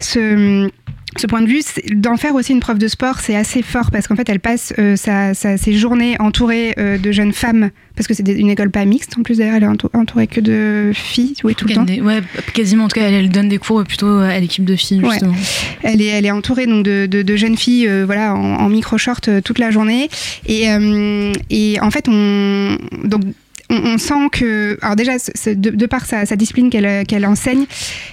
[0.00, 0.68] ce
[1.16, 1.62] ce point de vue,
[1.94, 4.72] d'en faire aussi une prof de sport, c'est assez fort parce qu'en fait, elle passe
[4.78, 8.70] euh, sa, sa- ses journées entourée euh, de jeunes femmes, parce que c'est une école
[8.70, 11.74] pas mixte en plus d'ailleurs, elle est entou- entourée que de filles, oui, tout le
[11.74, 11.84] temps.
[11.84, 12.20] Des- Ouais,
[12.54, 12.84] quasiment.
[12.84, 15.10] En tout cas, elle, elle donne des cours plutôt à l'équipe de filles, Ouais.
[15.12, 15.34] justement.
[15.82, 18.68] Elle est, elle est entourée donc de, de- de jeunes filles, euh, voilà, en, en
[18.68, 20.08] micro-short euh, toute la journée.
[20.46, 23.22] Et, euh, et en fait, on donc
[23.70, 25.12] on, on sent que, alors déjà,
[25.46, 27.66] de, de par sa, sa discipline qu'elle euh, qu'elle enseigne,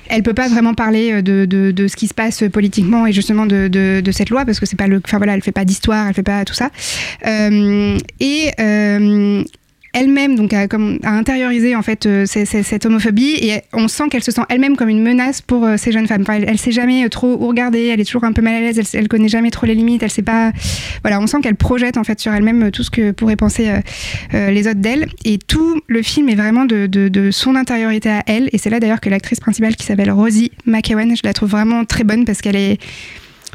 [0.10, 3.14] elle peut pas vraiment parler euh, de, de, de ce qui se passe politiquement et
[3.14, 6.08] justement de, cette loi parce que c'est pas le, enfin voilà, elle fait pas d'histoire,
[6.08, 6.70] elle fait pas tout ça.
[7.26, 9.44] Euh, et euh,
[9.96, 14.24] elle-même donc a, comme, a intériorisé en fait euh, cette homophobie et on sent qu'elle
[14.24, 16.24] se sent elle-même comme une menace pour euh, ces jeunes femmes.
[16.28, 18.60] Elle, elle sait jamais euh, trop où regarder, elle est toujours un peu mal à
[18.60, 20.52] l'aise, elle, elle connaît jamais trop les limites, elle sait pas.
[21.02, 23.72] Voilà, on sent qu'elle projette en fait sur elle-même tout ce que pourraient penser
[24.34, 25.08] les autres d'elle.
[25.24, 28.50] Et tout le film est vraiment de, de- son intériorité à elle.
[28.52, 31.86] Et c'est là d'ailleurs que l'actrice principale qui s'appelle Rosie McEwen, je la trouve vraiment
[31.86, 32.78] très bonne parce qu'elle est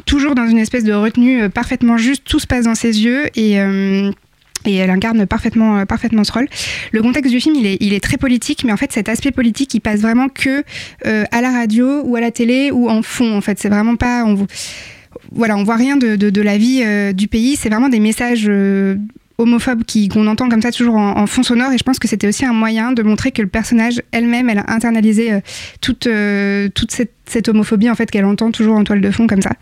[0.07, 2.25] toujours dans une espèce de retenue parfaitement juste.
[2.25, 3.59] Tout se passe dans ses yeux et
[4.67, 6.49] et elle incarne parfaitement, euh, parfaitement ce rôle.
[6.93, 9.31] Le contexte du film, il est, il est très politique, mais en fait, cet aspect
[9.31, 10.63] politique, il passe vraiment que
[11.07, 13.37] euh, à la radio ou à la télé ou en fond.
[13.37, 14.25] En fait, c'est vraiment pas.
[14.25, 14.47] On, vo-
[15.33, 17.57] voilà, on voit rien de, de, de la vie euh, du pays.
[17.57, 18.47] C'est vraiment des messages
[19.41, 21.73] homophobes qui qu'on entend comme ça toujours en, fond sonore.
[21.73, 24.59] Et je pense que c'était aussi un moyen de montrer que le personnage elle-même, elle
[24.59, 25.41] a internalisé euh,
[25.81, 29.27] toute, euh, toute cette, cette homophobie en fait qu'elle entend toujours en toile de fond
[29.27, 29.53] comme ça.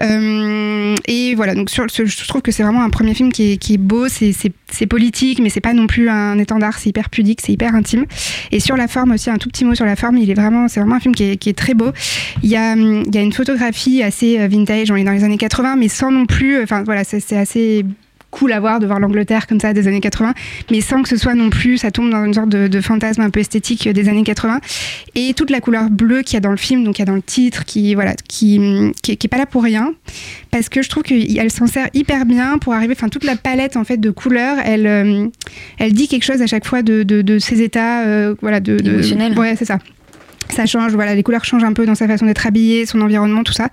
[0.00, 3.56] Euh, et voilà, donc sur, je trouve que c'est vraiment un premier film qui est,
[3.56, 4.34] qui est beau, c'est-
[4.88, 8.06] politique, mais c'est pas non plus un étendard, c'est hyper pudique, c'est hyper intime.
[8.50, 10.66] Et sur la forme aussi, un tout petit mot sur la forme, il est vraiment,
[10.66, 11.92] c'est vraiment un film qui est, qui est très beau.
[12.42, 15.22] Il y, a, hum, il y a une photographie assez vintage, on est dans les
[15.22, 17.84] années 80, mais sans non plus, enfin voilà, c'est assez
[18.34, 20.34] cool à voir de voir l'Angleterre comme ça des années 80,
[20.70, 23.20] mais sans que ce soit non plus, ça tombe dans une sorte de, de fantasme
[23.20, 24.60] un peu esthétique des années 80.
[25.14, 27.06] Et toute la couleur bleue qu'il y a dans le film, donc il y a
[27.06, 28.60] dans le titre, qui voilà, qui,
[29.02, 29.92] qui, est- qui est pas là pour rien,
[30.50, 33.76] parce que je trouve qu'elle s'en sert hyper bien pour arriver, enfin toute la palette
[33.76, 35.26] en fait de couleurs, elle, euh,
[35.78, 38.76] elle dit quelque chose à chaque fois de, de, de ses états, euh, voilà, de,
[38.78, 39.02] de.
[39.38, 39.78] Ouais, c'est ça.
[40.50, 43.42] Ça change, voilà, les couleurs changent un peu dans sa façon d'être habillée, son environnement,
[43.42, 43.70] tout ça.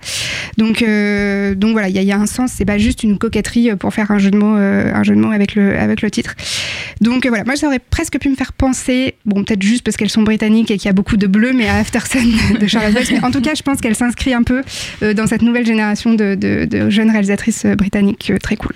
[0.56, 2.52] Donc, euh, donc voilà, il y, a- un sens.
[2.54, 5.20] C'est pas juste une coquetterie pour faire un jeu de mots, euh, un jeu de
[5.20, 6.34] mots avec le avec le titre.
[7.00, 9.96] Donc euh, voilà, moi ça aurait presque pu me faire penser, bon peut-être juste parce
[9.96, 12.30] qu'elles sont britanniques et qu'il y a beaucoup de bleu, mais à After Sun
[12.60, 13.06] de Charlotte Wells.
[13.10, 14.62] Mais en tout cas, je pense qu'elle s'inscrit un peu
[15.02, 18.72] euh, dans cette nouvelle génération de, jeunes réalisatrices euh, britanniques euh, très cool.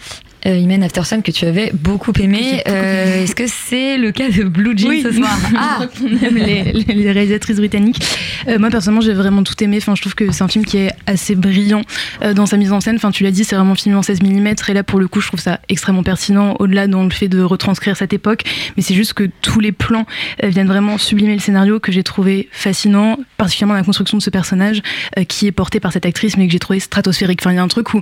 [0.46, 2.62] Euh, Imen Aftersun que tu avais beaucoup aimé.
[2.68, 5.02] Euh, Est-ce que c'est le cas de Blue Jean Oui.
[5.02, 8.00] ce soir Ah, on aime les, réalisatrices britanniques.
[8.46, 9.78] Euh, moi personnellement, j'ai vraiment tout aimé.
[9.78, 11.82] Enfin, je trouve que c'est un film qui est assez brillant
[12.22, 12.96] euh, dans sa mise en scène.
[12.96, 15.20] Enfin, tu l'as dit, c'est vraiment filmé en 16 mm et là pour le coup,
[15.20, 18.44] je trouve ça extrêmement pertinent au-delà dans le fait de retranscrire cette époque.
[18.76, 20.06] Mais c'est juste que tous les plans
[20.42, 24.82] viennent vraiment sublimer le scénario que j'ai trouvé fascinant, particulièrement la construction de ce personnage
[25.28, 27.40] qui est porté par cette actrice, mais que j'ai trouvé stratosphérique.
[27.42, 28.00] Enfin, il y a un truc où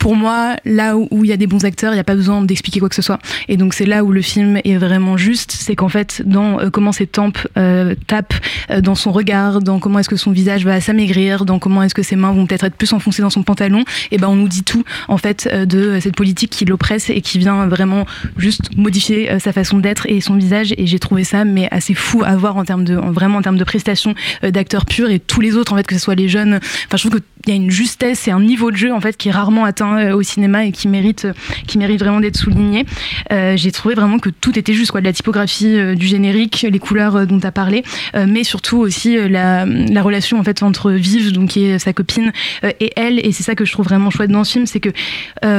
[0.00, 2.42] pour moi, là où il y a des bons acteurs, il n'y a pas besoin
[2.42, 3.18] d'expliquer quoi que ce soit.
[3.48, 6.70] Et donc c'est là où le film est vraiment juste, c'est qu'en fait, dans euh,
[6.70, 8.34] comment ses tempes euh, tapent,
[8.70, 11.94] euh, dans son regard, dans comment est-ce que son visage va s'amaigrir, dans comment est-ce
[11.94, 14.48] que ses mains vont peut-être être plus enfoncées dans son pantalon, et ben on nous
[14.48, 18.06] dit tout en fait euh, de cette politique qui l'oppresse et qui vient vraiment
[18.38, 20.72] juste modifier euh, sa façon d'être et son visage.
[20.78, 23.42] Et j'ai trouvé ça mais assez fou à voir en termes de en- vraiment en
[23.42, 26.14] termes de prestations euh, d'acteurs purs et tous les autres en fait que ce soit
[26.14, 26.54] les jeunes.
[26.86, 29.16] Enfin je trouve qu'il y a une justesse et un niveau de jeu en fait
[29.16, 31.32] qui est rarement atteint euh, au cinéma et qui mérite euh,
[31.66, 32.84] qui mérite vraiment d'être souligné.
[33.32, 36.78] Euh, j'ai trouvé vraiment que tout était juste quoi, de la typographie du générique, les
[36.78, 41.32] couleurs dont tu as parlé, mais surtout aussi la, la relation en fait entre Vive,
[41.32, 43.24] donc qui est sa copine, et elle.
[43.24, 44.90] Et c'est ça que je trouve vraiment chouette dans ce film, c'est que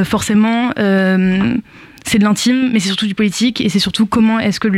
[0.03, 0.71] forcément.
[0.75, 4.69] c'est de l'intime, mais c'est surtout du politique, et c'est surtout comment est-ce que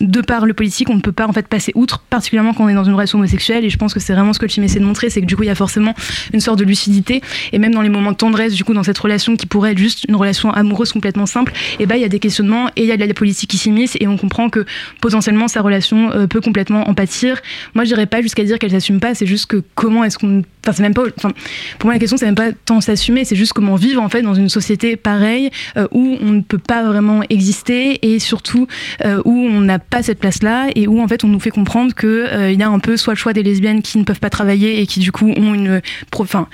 [0.00, 2.68] de par le politique, on ne peut pas en fait passer outre, particulièrement quand on
[2.68, 3.64] est dans une relation homosexuelle.
[3.64, 5.26] Et je pense que c'est vraiment ce que le film essaie de montrer, c'est que
[5.26, 5.94] du coup il y a forcément
[6.32, 8.98] une sorte de lucidité, et même dans les moments de tendresse, du coup dans cette
[8.98, 12.08] relation qui pourrait être juste une relation amoureuse complètement simple, et ben il y a
[12.08, 14.64] des questionnements et il y a de la politique qui s'immisce, et on comprend que
[15.00, 17.40] potentiellement sa relation euh, peut complètement en pâtir.
[17.74, 20.42] Moi, je dirais pas jusqu'à dire qu'elle s'assume pas, c'est juste que comment est-ce qu'on,
[20.64, 21.30] enfin c'est même pas, enfin
[21.78, 24.22] pour moi la question c'est même pas tant s'assumer, c'est juste comment vivre en fait
[24.22, 28.66] dans une société pareille euh, où on ne peut pas vraiment exister et surtout
[29.04, 31.94] euh, où on n'a pas cette place-là et où en fait on nous fait comprendre
[31.94, 34.20] que euh, il y a un peu soit le choix des lesbiennes qui ne peuvent
[34.20, 35.80] pas travailler et qui du coup ont une,
[36.18, 36.48] enfin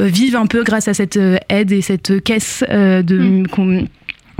[0.00, 3.86] euh, vivent un peu grâce à cette euh, aide et cette caisse de qu'on-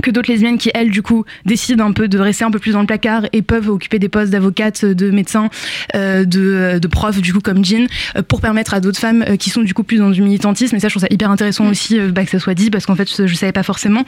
[0.05, 2.73] que d'autres lesbiennes qui, elles, du coup, décident un peu de rester un peu plus
[2.73, 5.49] dans le placard et peuvent occuper des postes d'avocates, de médecins,
[5.95, 9.35] euh, de, de profs, du coup, comme Jean, euh, pour permettre à d'autres femmes euh,
[9.35, 10.75] qui sont, du coup, plus dans du militantisme.
[10.75, 12.85] Et ça, je trouve ça hyper intéressant aussi euh, bah, que ça soit dit, parce
[12.85, 14.03] qu'en fait, je, je savais pas forcément.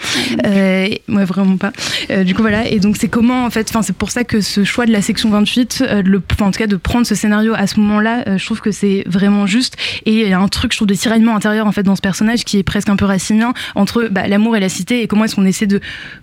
[0.46, 1.72] Euh, et- ouais, vraiment pas.
[2.12, 2.68] Euh, du coup, voilà.
[2.70, 5.02] Et donc, c'est comment, en fait, enfin, c'est pour ça que ce choix de la
[5.02, 8.24] section 28, euh, le, enfin, en tout cas, de prendre ce scénario à ce moment-là,
[8.28, 9.76] euh, je trouve que c'est vraiment juste.
[10.06, 12.02] Et il y a un truc, je trouve, de tiraillement intérieur, en fait, dans ce
[12.02, 15.26] personnage qui est presque un peu racinien entre bah, l'amour et la cité et comment
[15.26, 15.80] est-ce qu'on essaie de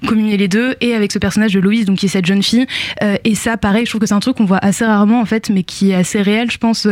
[0.06, 2.66] combiner les deux et avec ce personnage de Louise, donc qui est cette jeune fille.
[3.02, 5.24] Euh, et ça, pareil, je trouve que c'est un truc qu'on voit assez rarement, en
[5.24, 6.86] fait, mais qui est assez réel, je pense.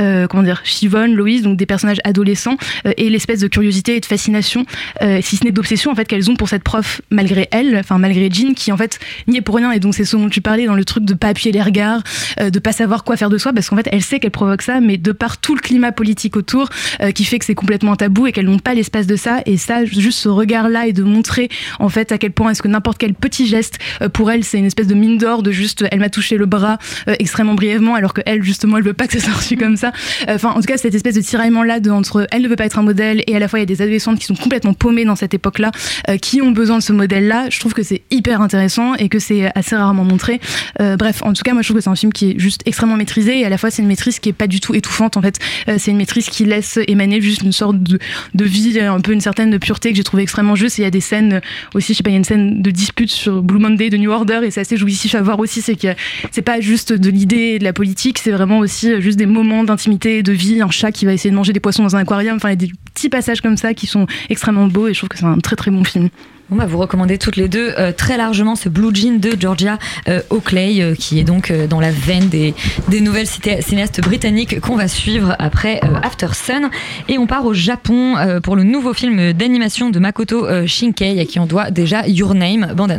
[0.00, 4.00] euh, comment dire, Chivonne, Louise, donc des personnages adolescents euh, et l'espèce de curiosité et
[4.00, 4.64] de fascination,
[5.02, 7.98] euh, si ce n'est d'obsession, en fait, qu'elles ont pour cette prof malgré elle, enfin,
[7.98, 9.72] malgré Jean, qui, en fait, n'y est pour rien.
[9.72, 12.02] Et donc, c'est ce dont tu parlais dans le truc de pas appuyer les regards,
[12.40, 14.62] euh, de pas savoir quoi faire de soi, parce qu'en fait, elle sait qu'elle provoque
[14.62, 16.68] ça, mais de par tout le climat politique autour,
[17.00, 19.40] euh, qui fait que c'est complètement tabou et qu'elles n'ont pas l'espace de ça.
[19.46, 22.68] Et ça, juste ce regard-là et de montrer, en fait, à quel point est-ce que
[22.68, 25.84] n'importe quel petit geste, euh, pour elle, c'est une espèce de mine d'or de juste,
[25.90, 29.06] elle m'a touché le bras euh, extrêmement brièvement, alors que elle, justement, elle veut pas
[29.06, 29.92] que ça soit reçu comme ça.
[30.28, 32.64] Euh, Enfin, en tout cas, cette espèce de tiraillement-là de entre elle ne veut pas
[32.64, 34.72] être un modèle et à la fois il y a des adolescentes qui sont complètement
[34.72, 35.72] paumées dans cette époque-là,
[36.08, 37.50] euh, qui ont besoin de ce modèle-là.
[37.50, 40.40] Je trouve que c'est hyper intéressant et que c'est assez rarement montré.
[40.78, 42.96] Bref, en tout cas, moi je trouve que c'est un film qui est juste extrêmement
[42.96, 45.22] maîtrisé et à la fois c'est une maîtrise qui est pas du tout étouffante en
[45.22, 45.40] fait.
[45.78, 47.98] C'est une maîtrise qui laisse émaner juste une sorte de,
[48.34, 50.78] de vie, un peu une certaine pureté que j'ai trouvé extrêmement juste.
[50.78, 51.40] Et il y a des scènes
[51.74, 54.10] aussi, sais pas, il y a une scène de dispute sur Blue Monday de New
[54.10, 55.62] Order et c'est assez jouissif à voir aussi.
[55.62, 55.88] C'est que
[56.30, 59.64] c'est pas juste de l'idée et de la politique, c'est vraiment aussi juste des moments
[59.64, 62.36] d'intimité, de vie, un chat qui va essayer de manger des poissons dans un aquarium.
[62.36, 65.00] Enfin, il y a des petits passages comme ça qui sont extrêmement beaux et je
[65.00, 66.08] trouve que c'est un très très bon film.
[66.50, 69.78] Bon bah vous recommandez toutes les deux euh, très largement ce Blue Jean de Georgia
[70.08, 72.54] euh, Oakley euh, qui est donc dans la veine des,
[73.02, 76.70] nouvelles ciné- cinéastes britanniques qu'on va suivre après After Sun.
[77.08, 81.38] Et on part au Japon pour le nouveau film d'animation de Makoto Shinkei à qui
[81.38, 82.92] on doit déjà Your Name bande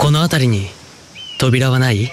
[0.00, 0.68] この辺りに
[1.38, 2.10] 扉はない？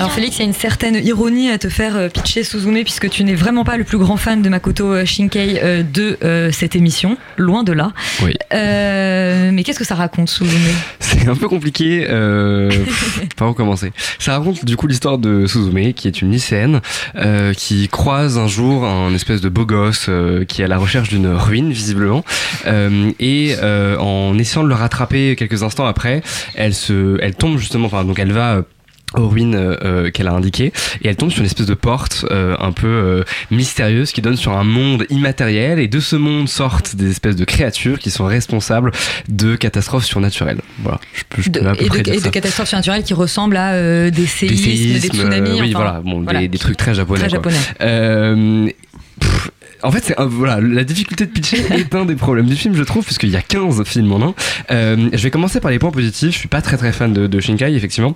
[0.00, 3.10] Alors Félix, il y a une certaine ironie à te faire euh, pitcher Suzume puisque
[3.10, 6.50] tu n'es vraiment pas le plus grand fan de Makoto euh, Shinkai euh, de euh,
[6.52, 7.92] cette émission, loin de là.
[8.22, 8.32] Oui.
[8.54, 10.56] Euh, mais qu'est-ce que ça raconte Suzume?
[11.00, 12.06] C'est un peu compliqué.
[12.08, 16.30] Euh, pff, par où commencer Ça raconte du coup l'histoire de Suzume, qui est une
[16.30, 16.80] lycéenne
[17.16, 20.78] euh, qui croise un jour un espèce de beau gosse euh, qui est à la
[20.78, 22.24] recherche d'une ruine visiblement,
[22.66, 26.22] Euh, et euh, en essayant de le rattraper quelques instants après,
[26.54, 28.62] elle se, elle tombe justement, enfin donc elle va euh,
[29.16, 32.24] aux ruines euh, euh, qu'elle a indiquées et elle tombe sur une espèce de porte
[32.30, 36.48] euh, un peu euh, mystérieuse qui donne sur un monde immatériel et de ce monde
[36.48, 38.92] sortent des espèces de créatures qui sont responsables
[39.28, 40.60] de catastrophes surnaturelles.
[40.82, 42.24] Voilà, je peux, je peux De- à peu et, près de, dire et ça.
[42.28, 44.60] de catastrophes naturelles qui ressemblent à des séismes, des,
[45.00, 45.50] séismes, tsunamis.
[45.60, 46.40] oui, enfin, voilà, bon, voilà.
[46.40, 47.26] Des, des trucs très japonais.
[47.26, 47.50] Très quoi.
[47.50, 48.74] japonais.
[49.20, 49.50] Pff,
[49.82, 52.82] en fait, c'est voilà, la difficulté de pitcher est un des problèmes du film, je
[52.82, 54.34] trouve, puisqu'il y a 15 films en un.
[54.70, 56.32] Je vais commencer par les points positifs.
[56.32, 58.14] Je suis pas très très fan de, de Shinkai, effectivement.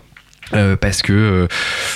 [0.54, 1.48] Euh, parce que euh,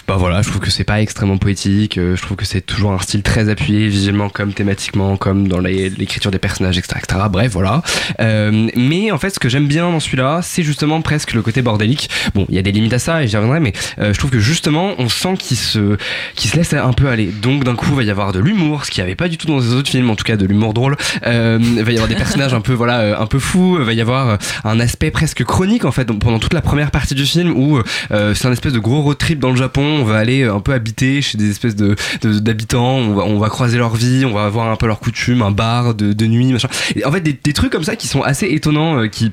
[0.07, 2.93] bah voilà je trouve que c'est pas extrêmement poétique euh, je trouve que c'est toujours
[2.93, 7.21] un style très appuyé visuellement comme thématiquement comme dans l'écriture des personnages etc, etc.
[7.31, 7.83] bref voilà.
[8.21, 11.63] Euh, mais en fait ce que j'aime bien dans celui-là c'est justement presque le côté
[11.63, 12.11] bordélique.
[12.35, 14.31] Bon il y a des limites à ça et j'y reviendrai mais euh, je trouve
[14.31, 15.97] que justement on sent qu'il se
[16.35, 17.27] qu'il se laisse un peu aller.
[17.27, 19.39] Donc d'un coup il va y avoir de l'humour ce qu'il n'y avait pas du
[19.39, 20.97] tout dans les autres films en tout cas de l'humour drôle.
[21.25, 24.01] Il va y avoir des personnages un peu voilà un peu fous il va y
[24.01, 27.81] avoir un aspect presque chronique en fait pendant toute la première partie du film où
[28.11, 29.83] c'est un espèce de gros road trip dans le Japon.
[29.83, 32.97] On va aller euh, un peu habiter chez des espèces de d'habitants.
[32.97, 34.25] On va, croiser leur vie.
[34.25, 36.69] On va voir un peu leurs coutumes un bar de, nuit machin.
[37.05, 39.33] En fait des, des trucs comme ça qui sont assez étonnants euh, qui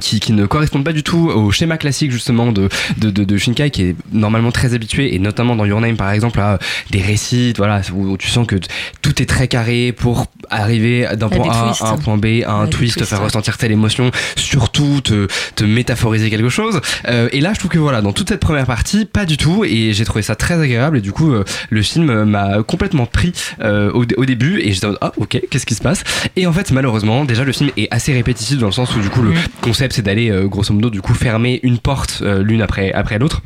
[0.00, 3.36] qui, qui ne correspondent pas du tout au schéma classique justement de, de, de, de
[3.36, 6.58] Shinkai qui est normalement très habitué et notamment dans Your Name par exemple à
[6.90, 8.56] des récits voilà où, tu sens que
[9.02, 11.82] tout est très carré pour arriver d'un point A twists.
[11.82, 15.26] à un point B à un twist te twists, faire ressentir telle émotion surtout te,
[15.56, 16.80] te métaphoriser quelque chose.
[17.08, 19.64] Euh, et là je trouve que voilà dans toute cette première partie pas du tout
[19.64, 23.32] et j'ai trouvé ça très agréable et du coup euh, le film m'a complètement pris
[23.60, 26.02] euh, au, au début et j'étais ah ok qu'est-ce qui se passe?
[26.36, 29.08] Et en fait malheureusement déjà le film est assez répétitif dans le sens où du
[29.10, 32.62] coup le concept c'est d'aller euh, grosso modo du coup fermer une porte euh, l'une
[32.62, 33.42] après après l'autre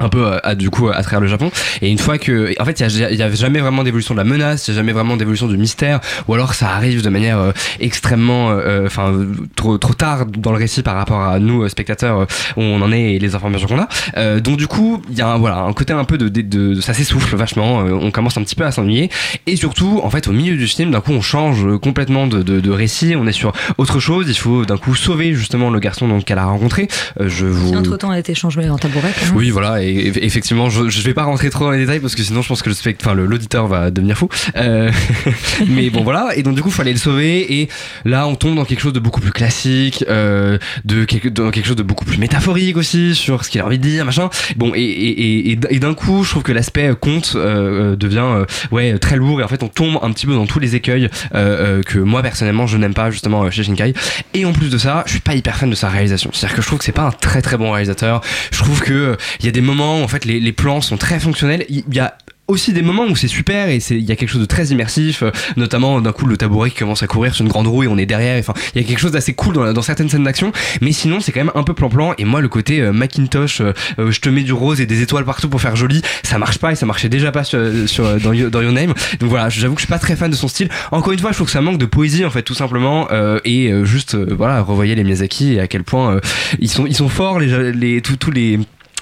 [0.00, 1.50] un peu euh, à, du coup à travers le Japon
[1.82, 4.24] et une fois que en fait il y a, a jamais vraiment d'évolution de la
[4.24, 7.38] menace il y a jamais vraiment d'évolution du mystère ou alors ça arrive de manière
[7.38, 11.68] euh, extrêmement euh, enfin euh, trop trop tard dans le récit par rapport à nous
[11.68, 15.16] spectateurs où on en est et les informations qu'on a Euh, donc du coup il
[15.18, 17.92] y a un, voilà un côté un peu de, de, de- ça s'essouffle vachement euh,
[18.00, 19.10] on commence un petit peu à s'ennuyer
[19.46, 22.60] et surtout en fait au milieu du film d'un coup on change complètement de, de,
[22.60, 26.08] de récit on est sur autre chose il faut d'un coup sauver justement le garçon
[26.08, 26.88] donc qu'elle a rencontré
[27.20, 29.10] Euh, je vous Entre temps, elle a été changée en tabouret.
[29.18, 29.36] quand même.
[29.36, 32.14] oui, voilà, et eff- effectivement, je, je vais pas rentrer trop dans les détails parce
[32.14, 34.28] que sinon je pense que le enfin, l'auditeur va devenir fou.
[34.56, 34.90] Euh,
[35.68, 37.68] mais bon, voilà, et donc du coup, il fallait le sauver, et
[38.04, 41.66] là, on tombe dans quelque chose de beaucoup plus classique, euh, de quelque, dans quelque
[41.66, 44.30] chose de beaucoup plus métaphorique aussi, sur ce qu'il a envie de dire, machin.
[44.56, 48.44] Bon, et, et, et, et d'un coup, je trouve que l'aspect conte euh, euh, devient
[48.70, 51.08] ouais, très lourd, et en fait, on tombe un petit peu dans tous les écueils
[51.32, 53.94] que moi, personnellement, je n'aime pas justement chez Shinkai.
[54.34, 56.30] Et en plus de ça, je suis pas hyper fan de sa réalisation.
[56.32, 58.20] C'est-à-dire que je trouve que c'est pas un très très bon réalisateur.
[58.50, 60.96] Je trouve que il y a des moments où en fait les, les plans sont
[60.96, 61.64] très fonctionnels.
[61.68, 62.16] Il y a
[62.48, 65.22] aussi des moments où c'est super et il y a quelque chose de très immersif
[65.22, 67.88] euh, notamment d'un coup le tabouret qui commence à courir sur une grande roue et
[67.88, 70.24] on est derrière enfin il y a quelque chose d'assez cool dans, dans certaines scènes
[70.24, 70.50] d'action.
[70.80, 72.14] Mais sinon c'est quand même un peu plan-plan.
[72.16, 75.26] Et moi le côté euh, Macintosh euh, je te mets du rose et des étoiles
[75.26, 78.32] partout pour faire joli ça marche pas et ça marchait déjà pas sur, sur dans,
[78.32, 78.94] dans Your Name.
[79.20, 80.70] Donc voilà j'avoue que je suis pas très fan de son style.
[80.90, 83.08] Encore une fois je trouve que ça manque de poésie en fait tout simplement
[83.44, 86.20] et juste voilà revoyez les Miyazaki et à quel point
[86.58, 88.58] ils sont ils sont forts les, les tous les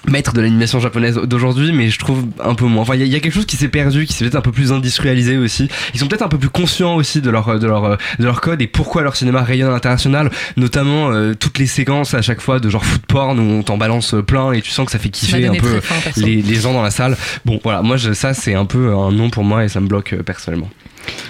[0.08, 2.82] maître de l'animation japonaise d'aujourd'hui, mais je trouve un peu moins.
[2.82, 4.36] Enfin, il y, a- il y a quelque chose qui s'est perdu, qui s'est peut-être
[4.36, 5.68] un peu plus industrialisé aussi.
[5.94, 8.62] Ils sont peut-être un peu plus conscients aussi de leur de leur de leur code
[8.62, 12.60] et pourquoi leur cinéma rayonne à l'international, notamment euh, toutes les séquences à chaque fois
[12.60, 15.08] de genre foot porn où on t'en balance plein et tu sens que ça fait
[15.08, 15.80] kiffer un peu
[16.26, 17.16] les, les gens dans la salle.
[17.44, 19.88] Bon, voilà, moi je- ça c'est un peu un non pour moi et ça me
[19.88, 20.70] bloque euh, personnellement.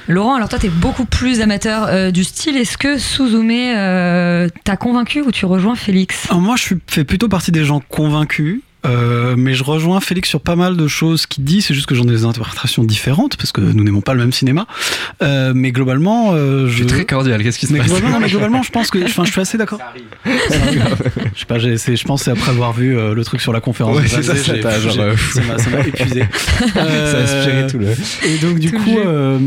[0.08, 2.56] Laurent, alors toi, tu es beaucoup plus amateur euh, du style.
[2.56, 6.28] Est-ce que Suzume euh, t'a convaincu ou tu rejoins Félix?
[6.32, 8.60] Moi, je fais plutôt partie des gens convaincus.
[8.87, 11.61] Euh, mais je rejoins Félix sur pas mal de choses qu'il dit.
[11.62, 14.33] C'est juste que j'en ai des interprétations différentes parce que nous n'aimons pas le même
[14.33, 14.66] cinéma.
[15.22, 17.42] Euh, mais globalement, euh, je suis très cordial.
[17.42, 19.40] Qu'est-ce qui se mais passe globalement, non, mais globalement, je pense que, enfin, je suis
[19.40, 19.81] assez d'accord.
[20.25, 20.31] je
[21.40, 23.96] sais pas, je pense que c'est après avoir vu euh, le truc sur la conférence.
[23.99, 26.25] Ouais, ça, ça euh, ça m'a- ça m'a épuisé.
[26.75, 27.87] Ça a aspiré tout le-
[28.29, 29.38] Et donc du Tout coup, euh,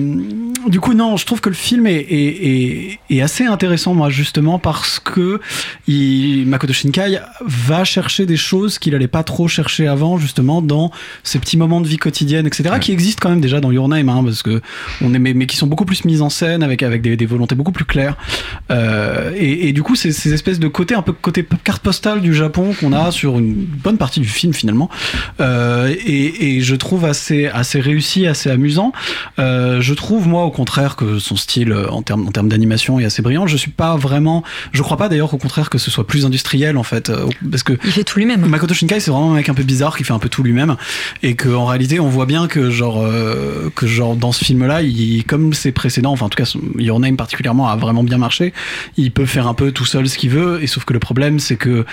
[0.67, 4.09] du coup, non, je trouve que le film est, est, est, est assez intéressant, moi,
[4.09, 5.39] justement, parce que
[5.87, 10.91] il, Makoto Shinkai va chercher des choses qu'il allait pas trop chercher avant, justement, dans
[11.23, 14.09] ces petits moments de vie quotidienne, etc., qui existent quand même déjà dans Your Name,
[14.09, 14.61] hein, parce que
[15.01, 17.25] on est, mais, mais qui sont beaucoup plus mises en scène avec, avec des, des
[17.25, 18.17] volontés beaucoup plus claires.
[18.71, 22.21] Euh, et, et du coup, c'est ces espèces de côté, un peu côté carte postale
[22.21, 24.89] du Japon qu'on a sur une bonne partie du film, finalement.
[25.39, 28.91] Euh, et, et je trouve assez, assez réussi, assez amusant.
[29.37, 32.99] Euh, je trouve, moi, au contraire, que son style euh, en termes en termes d'animation
[32.99, 33.47] est assez brillant.
[33.47, 34.43] Je suis pas vraiment.
[34.73, 37.09] Je crois pas d'ailleurs, au contraire, que ce soit plus industriel, en fait.
[37.09, 37.73] euh, Parce que.
[37.85, 38.45] Il fait tout lui-même.
[38.45, 40.75] Makoto Shinkai, c'est vraiment un mec un peu bizarre qui fait un peu tout lui-même.
[41.23, 45.23] Et qu'en réalité, on voit bien que, genre, euh, que genre dans ce film-là, il,
[45.25, 48.53] comme ses précédents, enfin, en tout cas, Your Name particulièrement a vraiment bien marché,
[48.97, 50.61] il peut faire un peu tout seul ce qu'il veut.
[50.63, 51.85] Et sauf que le problème, c'est que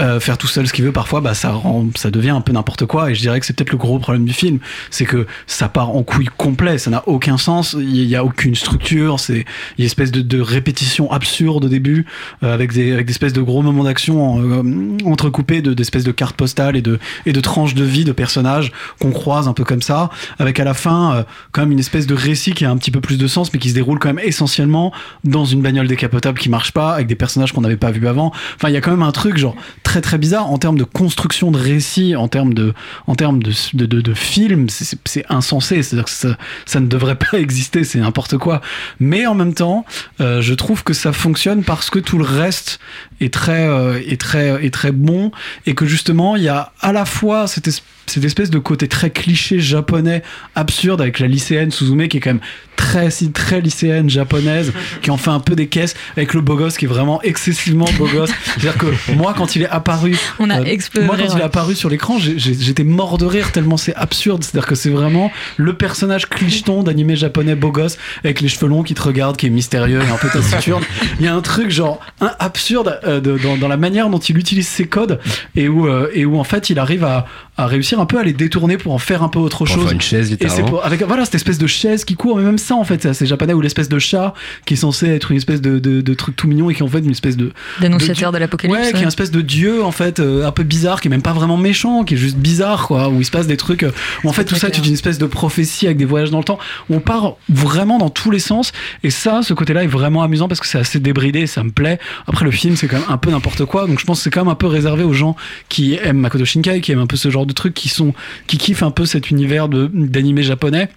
[0.00, 2.52] euh, faire tout seul ce qu'il veut, parfois, bah, ça rend, ça devient un peu
[2.52, 3.10] n'importe quoi.
[3.10, 4.58] Et je dirais que c'est peut-être le gros problème du film,
[4.90, 8.54] c'est que ça part en couille complet, ça n'a aucun sens, il y a aucune
[8.54, 9.44] structure, c'est
[9.78, 12.06] il une espèce de, de répétition absurde au début,
[12.42, 16.12] euh, avec des avec des espèces de gros moments d'action euh, entrecoupés de d'espèces de
[16.12, 19.64] cartes postales et de et de tranches de vie de personnages qu'on croise un peu
[19.64, 21.22] comme ça, avec à la fin euh,
[21.52, 23.58] quand même une espèce de récit qui a un petit peu plus de sens, mais
[23.58, 24.92] qui se déroule quand même essentiellement
[25.24, 28.32] dans une bagnole décapotable qui marche pas, avec des personnages qu'on n'avait pas vus avant.
[28.56, 30.84] Enfin, il y a quand même un truc genre très très bizarre en termes de
[30.84, 32.74] construction de récit, en termes de
[33.06, 35.82] en termes de de, de, de film, c'est insensé.
[35.82, 36.36] C'est-à-dire que ça,
[36.66, 38.60] ça ne devrait pas exister, c'est n'importe quoi.
[39.00, 39.84] Mais en même temps,
[40.20, 42.80] euh, je trouve que ça fonctionne parce que tout le reste
[43.20, 45.30] est très euh, est très est très bon
[45.66, 48.88] et que justement il y a à la fois cette espèce cette espèce de côté
[48.88, 50.22] très cliché japonais
[50.54, 52.40] absurde avec la lycéenne Suzume qui est quand même
[52.76, 54.72] très si très lycéenne japonaise
[55.02, 57.86] qui en fait un peu des caisses avec le beau gosse qui est vraiment excessivement
[57.96, 58.30] beau gosse.
[58.44, 60.64] C'est à dire que moi quand il est apparu On a euh,
[61.04, 64.42] moi quand il est apparu sur l'écran j'étais mort de rire tellement c'est absurde.
[64.42, 68.48] C'est à dire que c'est vraiment le personnage clicheton d'animé japonais beau gosse avec les
[68.48, 70.82] cheveux longs qui te regarde qui est mystérieux et un peu taciturne.
[71.20, 74.18] Il y a un truc genre un absurde euh, de- dans, dans la manière dont
[74.18, 75.20] il utilise ses codes
[75.56, 77.26] et où euh, et où en fait il arrive à,
[77.58, 79.92] à réussir un peu à les détourner pour en faire un peu autre chose faire
[79.92, 80.68] une chaise, et c'est littéralement.
[80.70, 83.10] pour- avec voilà cette espèce de chaise qui court mais même ça en fait c'est
[83.10, 84.32] assez japonais ou l'espèce de chat
[84.64, 86.84] qui est censé être une espèce de, de, de truc tout mignon et qui est
[86.84, 89.42] en fait une espèce de D'annonciateur de, de l'apocalypse, ouais, qui est une espèce de
[89.42, 92.16] dieu en fait euh, un peu bizarre qui est même pas vraiment méchant qui est
[92.16, 93.92] juste bizarre quoi où il se passe des trucs euh,
[94.24, 96.44] où en fait tout ça est une espèce de prophétie avec des voyages dans le
[96.44, 98.72] temps où on part vraiment dans tous les sens.
[99.04, 101.70] Et ça ce côté là est vraiment amusant parce que c'est assez débridé ça me
[101.70, 101.98] plaît.
[102.26, 104.30] Après le film c'est quand même un peu n'importe quoi donc je pense que c'est
[104.30, 105.36] quand même un peu réservé aux gens
[105.68, 108.12] qui aiment Makoto Shinkai qui aiment un peu ce genre de trucs qui sont
[108.46, 110.88] qui kiffent un peu cet univers de d'animé japonais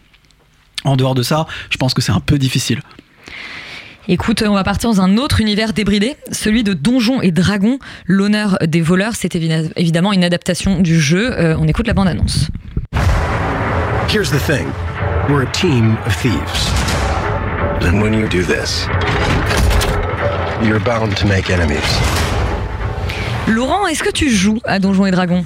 [0.84, 2.82] en dehors de ça je pense que c'est un peu difficile
[4.08, 7.80] Écoute, on va partir dans un autre univers débridé, celui de Donjons et Dragons.
[8.06, 11.32] L'honneur des voleurs, c'est évi- évidemment une adaptation du jeu.
[11.34, 12.50] Euh, on écoute la bande-annonce.
[14.08, 14.68] Here's the thing
[15.28, 16.72] we're a team of thieves.
[17.82, 18.88] And when you do this,
[20.64, 21.82] you're bound to make enemies.
[23.48, 25.44] Laurent, est-ce que tu joues à Donjons et Dragons?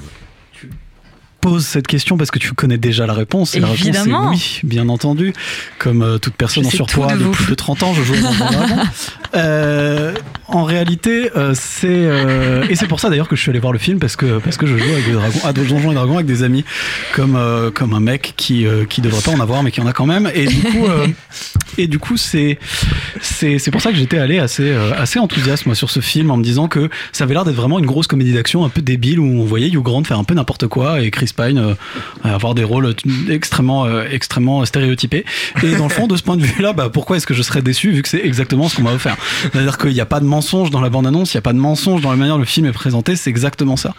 [1.40, 3.54] Pose cette question parce que tu connais déjà la réponse.
[3.54, 4.32] Et la réponse Évidemment.
[4.32, 5.32] est oui, bien entendu.
[5.78, 8.16] Comme euh, toute personne en surpoids de plus de 30 ans, je joue au.
[9.34, 10.12] Euh,
[10.48, 13.72] en réalité, euh, c'est euh, et c'est pour ça d'ailleurs que je suis allé voir
[13.72, 16.14] le film parce que parce que je joue avec des dragons, à Donjons et Dragons
[16.14, 16.64] avec des amis
[17.14, 17.38] comme
[17.72, 20.28] comme un mec qui qui devrait pas en avoir mais qui en a quand même.
[20.34, 20.84] Et du coup
[21.80, 22.58] et du coup c'est
[23.20, 26.36] c'est pour ça que j'étais allé assez euh, assez enthousiaste moi sur ce film en
[26.36, 29.18] me disant que ça avait l'air d'être vraiment une grosse comédie d'action un peu débile
[29.20, 31.74] où on voyait Hugh Grant faire un peu n'importe quoi et Chris Pine euh,
[32.22, 32.94] avoir des rôles
[33.28, 35.24] extrêmement euh, extrêmement stéréotypés.
[35.62, 37.42] Et dans le fond de ce point de vue là bah pourquoi est-ce que je
[37.42, 39.16] serais déçu vu que c'est exactement ce qu'on m'a offert?
[39.52, 41.52] C'est-à-dire qu'il n'y a pas de mensonge dans la bande annonce il n'y a pas
[41.52, 43.94] de mensonge dans la manière dont le film est présenté c'est exactement ça.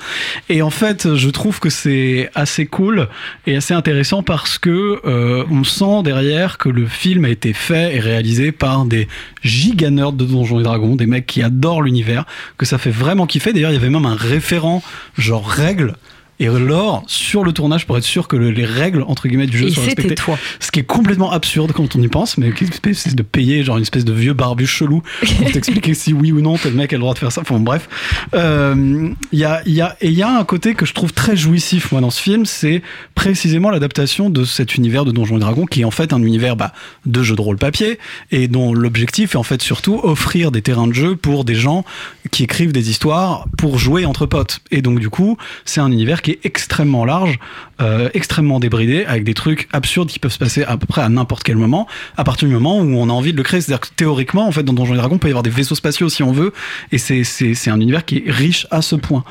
[0.49, 3.07] Et en fait je trouve que c'est assez cool
[3.47, 5.01] et assez intéressant parce que
[5.49, 9.07] on sent derrière que le film a été fait et réalisé par des
[9.43, 12.26] giga nerds de Donjons et Dragons des mecs qui adorent l'univers
[12.57, 13.53] que ça fait vraiment kiffer.
[13.53, 14.84] D'ailleurs il y avait même un référent
[15.17, 15.95] genre règles
[16.41, 19.57] et l'or sur le tournage pour être sûr que le- les règles entre guillemets du
[19.57, 20.15] jeu Et soient respectées.
[20.15, 20.37] toi.
[20.59, 23.77] Ce qui est complètement absurde quand on y pense, mais qu'une espèce de payer genre
[23.77, 25.01] une espèce de vieux barbu chelou
[25.37, 27.41] pour t'expliquer si oui ou non tel mec a le droit de faire ça.
[27.41, 27.87] Enfin bref,
[28.33, 30.93] Euh, il y a il y a et il y a un côté que je
[30.93, 32.81] trouve très jouissif moi dans ce film, c'est
[33.15, 36.55] précisément l'adaptation de cet univers de Donjons et Dragons qui est en fait un univers
[36.55, 36.73] bah,
[37.05, 37.99] de jeux de rôle papier
[38.31, 41.85] et dont l'objectif est en fait surtout offrir des terrains de jeu pour des gens
[42.31, 44.59] qui écrivent des histoires pour jouer entre potes.
[44.71, 47.39] Et donc du coup, c'est un univers qui qui est extrêmement large,
[47.82, 51.09] euh, extrêmement débridé, avec des trucs absurdes qui peuvent se passer à peu près à
[51.09, 53.61] n'importe quel moment, à partir du moment où on a envie de le créer.
[53.61, 55.75] C'est-à-dire que théoriquement, en fait, dans Donjons et Dragons, il peut y avoir des vaisseaux
[55.75, 56.53] spatiaux si on veut,
[56.91, 59.23] et c'est, c'est, c'est un univers qui est riche à ce point.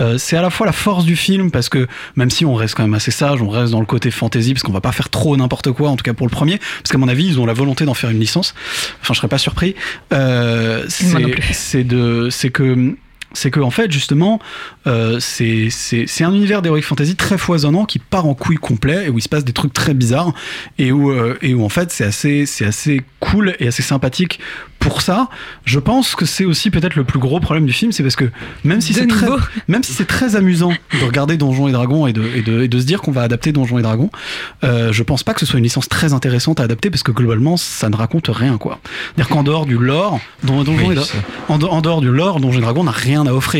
[0.00, 1.86] Euh, c'est à la fois la force du film, parce que
[2.16, 4.62] même si on reste quand même assez sage, on reste dans le côté fantasy, parce
[4.62, 6.98] qu'on va pas faire trop n'importe quoi, en tout cas pour le premier, parce qu'à
[6.98, 8.54] mon avis, ils ont la volonté d'en faire une licence.
[9.00, 9.74] Enfin, je serais pas surpris.
[10.12, 12.96] Euh, c'est de, c'est que
[13.34, 14.40] c'est que en fait justement
[14.86, 19.06] euh, c'est c'est c'est un univers d'heroic fantasy très foisonnant qui part en couille complet
[19.06, 20.32] et où il se passe des trucs très bizarres
[20.78, 24.40] et où euh, et où en fait c'est assez c'est assez cool et assez sympathique
[24.78, 25.28] pour ça.
[25.64, 28.28] Je pense que c'est aussi peut-être le plus gros problème du film c'est parce que
[28.64, 29.26] même si c'est très
[29.68, 32.68] même si c'est très amusant de regarder Donjons et Dragons et de, et de, et
[32.68, 34.10] de se dire qu'on va adapter Donjons et Dragons,
[34.64, 37.12] euh, je pense pas que ce soit une licence très intéressante à adapter parce que
[37.12, 38.80] globalement ça ne raconte rien quoi.
[39.14, 42.58] C'est-à-dire qu'en dehors du lore, Don- Donjons Oui, et en, en dehors du lore, Donjons
[42.58, 43.52] et Dragons n'a rien à offrir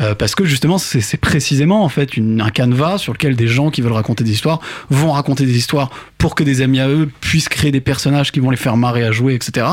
[0.00, 3.80] Euh, parce que justement c'est précisément en fait un canevas sur lequel des gens qui
[3.80, 7.48] veulent raconter des histoires vont raconter des histoires pour que des amis à eux puissent
[7.48, 9.66] créer des personnages qui vont les faire marrer à jouer, etc.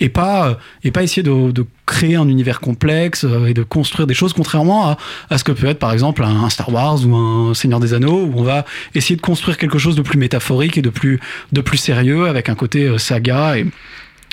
[0.00, 4.06] Et pas euh, et pas essayer de, créer un univers complexe euh, et de construire
[4.08, 4.96] des choses contrairement
[5.30, 8.24] à, ce que peut être par exemple un, Star Wars ou un Seigneur des Anneaux
[8.24, 8.64] où on va
[8.94, 11.20] essayer de construire quelque chose de plus métaphorique et de plus
[11.52, 13.66] de plus sérieux avec un côté saga et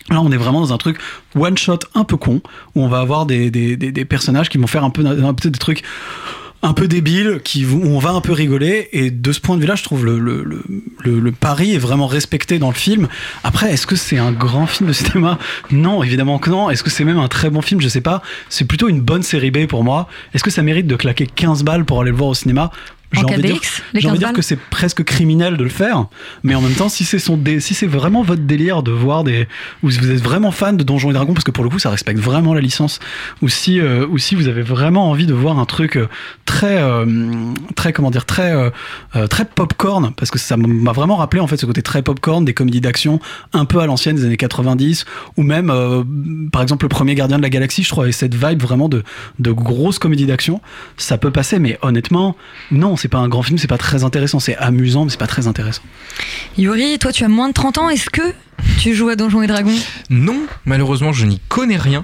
[0.09, 0.97] Là, on est vraiment dans un truc
[1.35, 2.41] one shot un peu con
[2.75, 5.83] où on va avoir des, personnages qui vont faire un peu, un des trucs
[6.63, 8.87] un peu débiles, qui où on va un peu rigoler.
[8.93, 10.43] Et de ce point de vue-là, je trouve le, le,
[11.03, 13.09] le, pari est vraiment respecté dans le film.
[13.43, 15.37] Après, est-ce que c'est un grand film de cinéma?
[15.71, 16.69] Non, évidemment que non.
[16.69, 17.81] Est-ce que c'est même un très bon film?
[17.81, 18.21] Je sais pas.
[18.49, 20.07] C'est plutôt une bonne série B pour moi.
[20.33, 22.71] Est-ce que ça mérite de claquer 15 balles pour aller le voir au cinéma?
[23.13, 25.03] J'ai envie de dire, KDX, les j'ai envie 15 de dire balles que c'est presque
[25.03, 26.05] criminel de le faire,
[26.43, 29.23] mais en même temps, si c'est son dé- si c'est vraiment votre délire de voir
[29.23, 29.47] des,
[29.83, 31.79] ou si vous êtes vraiment fan de Donjons et Dragons, parce que pour le coup,
[31.79, 32.99] ça respecte vraiment la licence,
[33.41, 36.07] ou si, euh, ou si vous avez vraiment envie de voir un truc euh,
[36.45, 37.05] très, euh,
[37.75, 41.57] très comment dire, très, euh, très popcorn, parce que ça m'a vraiment rappelé en fait
[41.57, 43.19] ce côté très popcorn des comédies d'action
[43.53, 45.05] un peu à l'ancienne des années 90,
[45.37, 45.71] ou même,
[46.51, 49.03] par exemple, le premier Gardien de la Galaxie, je trouve, avait cette vibe vraiment de,
[49.39, 50.61] de grosse comédie d'action.
[50.97, 52.35] Ça peut passer, mais honnêtement,
[52.71, 55.27] non, c'est pas un grand film, c'est pas très intéressant, c'est amusant, mais c'est pas
[55.27, 55.81] très intéressant.
[56.57, 58.21] Yuri, toi tu as moins de 30 ans, est-ce que
[58.79, 59.75] tu joues à Donjons et Dragons?
[60.09, 62.01] Non, malheureusement, je n'y connais rien.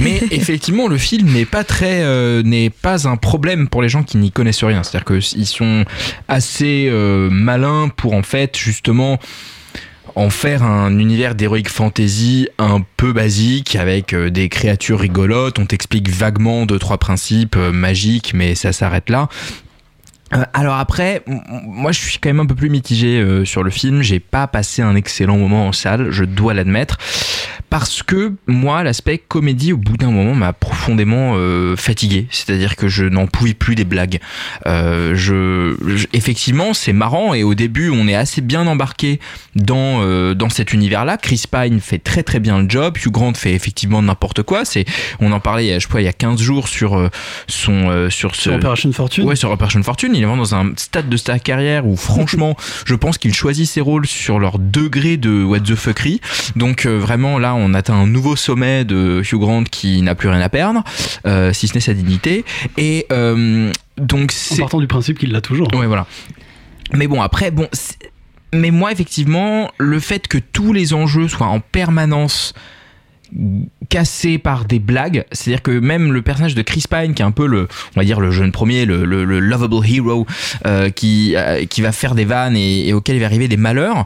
[0.00, 4.02] Mais effectivement, le film n'est pas très, euh, n'est pas un problème pour les gens
[4.02, 4.82] qui n'y connaissent rien.
[4.82, 5.84] C'est-à-dire qu'ils sont
[6.26, 9.20] assez euh, malins pour en fait justement
[10.16, 15.60] en faire un univers d'heroic fantasy un peu basique avec euh, des créatures rigolotes.
[15.60, 19.28] On t'explique vaguement deux trois principes magiques, mais ça s'arrête là.
[20.34, 23.70] Euh, alors après, moi je suis quand même un peu plus mitigé euh, sur le
[23.70, 24.02] film.
[24.02, 26.98] J'ai pas passé un excellent moment en salle, je dois l'admettre,
[27.68, 32.26] parce que moi l'aspect comédie au bout d'un moment m'a profondément euh, fatigué.
[32.30, 34.20] C'est-à-dire que je n'en pouvais plus des blagues.
[34.66, 39.18] Euh, je, je- effectivement, c'est marrant et au début on est assez bien embarqué
[39.56, 41.16] dans euh, dans cet univers-là.
[41.16, 42.96] Chris Pine fait très très bien le job.
[43.04, 44.64] Hugh Grant fait effectivement n'importe quoi.
[44.64, 44.84] C'est,
[45.20, 47.10] on en parlait, je crois, il y a 15 jours sur
[47.48, 50.54] son euh, sur ce Sur Operation Fortune Ouais, sur Operation Fortune, il est vraiment dans
[50.54, 54.58] un stade de sa carrière où franchement, je pense qu'il choisit ses rôles sur leur
[54.58, 56.20] degré de what the fuckery.
[56.56, 60.28] Donc euh, vraiment là, on atteint un nouveau sommet de Hugh Grant qui n'a plus
[60.28, 60.84] rien à perdre,
[61.26, 62.44] euh, si ce n'est sa dignité.
[62.76, 65.68] Et euh, donc En c'est partant du principe qu'il l'a toujours.
[65.74, 66.06] Ouais, voilà.
[66.92, 67.66] Mais bon, après, bon.
[67.72, 67.96] c'est-
[68.52, 72.52] Mais moi, effectivement, le fait que tous les enjeux soient en permanence
[73.88, 77.30] cassés par des blagues, c'est-à-dire que même le personnage de Chris Pine, qui est un
[77.30, 80.26] peu le, on va dire le jeune premier, le, le- le lovable hero,
[80.66, 84.04] euh, qui, euh, qui va faire des vannes et, auquel il va arriver des malheurs,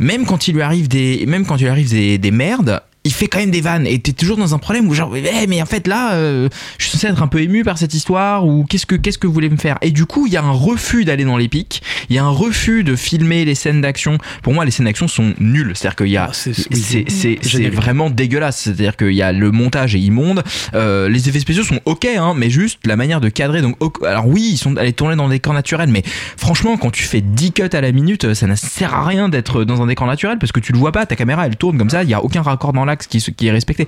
[0.00, 3.28] même quand il lui arrive des, même quand il arrive des, des merdes, il fait
[3.28, 3.86] quand même des vannes.
[3.86, 6.48] Et t'es toujours dans un problème où genre Eh, mais en fait là euh,
[6.78, 9.26] je suis censé être un peu ému par cette histoire ou qu'est-ce que qu'est-ce que
[9.26, 9.76] vous voulez me faire?
[9.82, 12.30] Et du coup il y a un refus d'aller dans l'épique il y a un
[12.30, 14.18] refus de filmer les scènes d'action.
[14.42, 15.72] Pour moi les scènes d'action sont nulles.
[15.74, 19.12] C'est à dire qu'il y a c'est c'est c'est vraiment dégueulasse c'est à dire qu'il
[19.12, 20.42] y a le montage est immonde.
[20.74, 23.60] Euh, les effets spéciaux sont ok hein, mais juste la manière de cadrer.
[23.60, 26.02] Donc alors oui ils sont allés tourner dans des décors naturels mais
[26.38, 29.64] franchement quand tu fais 10 cuts à la minute ça ne sert à rien d'être
[29.64, 31.04] dans un décor naturel parce que tu le vois pas.
[31.04, 32.02] Ta caméra elle tourne comme ça.
[32.02, 33.86] Il y a aucun raccord dans qui, est respecté.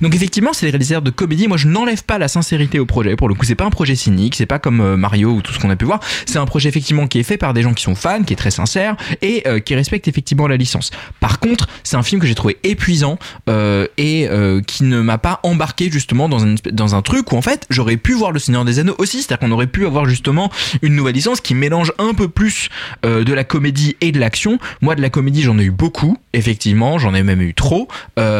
[0.00, 1.48] Donc effectivement c'est des réalisateurs de comédie.
[1.48, 3.44] Moi je n'enlève pas la sincérité au projet pour le coup.
[3.44, 5.76] C'est pas un projet cynique c'est pas comme euh, Mario ou tout ce qu'on a
[5.76, 6.00] pu voir.
[6.26, 8.36] C'est un projet effectivement qui est fait par des gens qui sont fans qui est
[8.36, 10.90] très sincère et euh, qui respecte effectivement la licence.
[11.20, 14.28] Par contre c'est un film que j'ai trouvé épuisant euh, et
[14.66, 17.96] qui ne m'a pas embarqué justement dans un, dans un truc où en fait j'aurais
[17.96, 19.22] pu voir le Seigneur des Anneaux aussi.
[19.22, 20.50] C'est-à-dire qu'on aurait pu avoir justement
[20.82, 22.68] une nouvelle licence qui mélange un peu plus
[23.02, 24.58] de la comédie et de l'action.
[24.80, 26.98] Moi de la comédie j'en ai eu beaucoup effectivement.
[26.98, 27.88] J'en ai même eu trop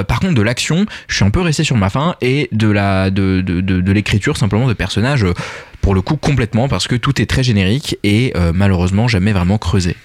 [0.06, 3.10] par contre de l'action je suis un peu resté sur ma faim et de la
[3.10, 5.34] de, de, de, l'écriture simplement de personnages euh,
[5.80, 9.58] pour le coup complètement parce que tout est très générique et euh, malheureusement jamais vraiment
[9.58, 9.96] creusé.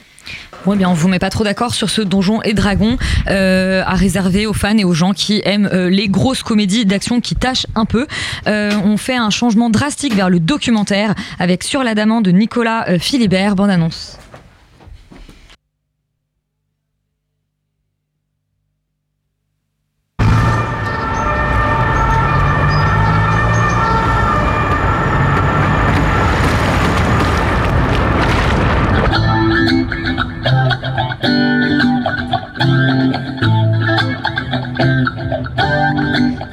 [0.72, 2.96] Eh bien, on vous met pas trop d'accord sur ce donjon et dragon
[3.28, 7.36] euh, à réserver aux fans et aux gens qui aiment les grosses comédies d'action qui
[7.36, 8.06] tâchent un peu.
[8.46, 13.72] On fait un changement drastique vers le documentaire avec Sur l'Adamant de Nicolas Philibert, bande
[13.72, 14.21] annonce.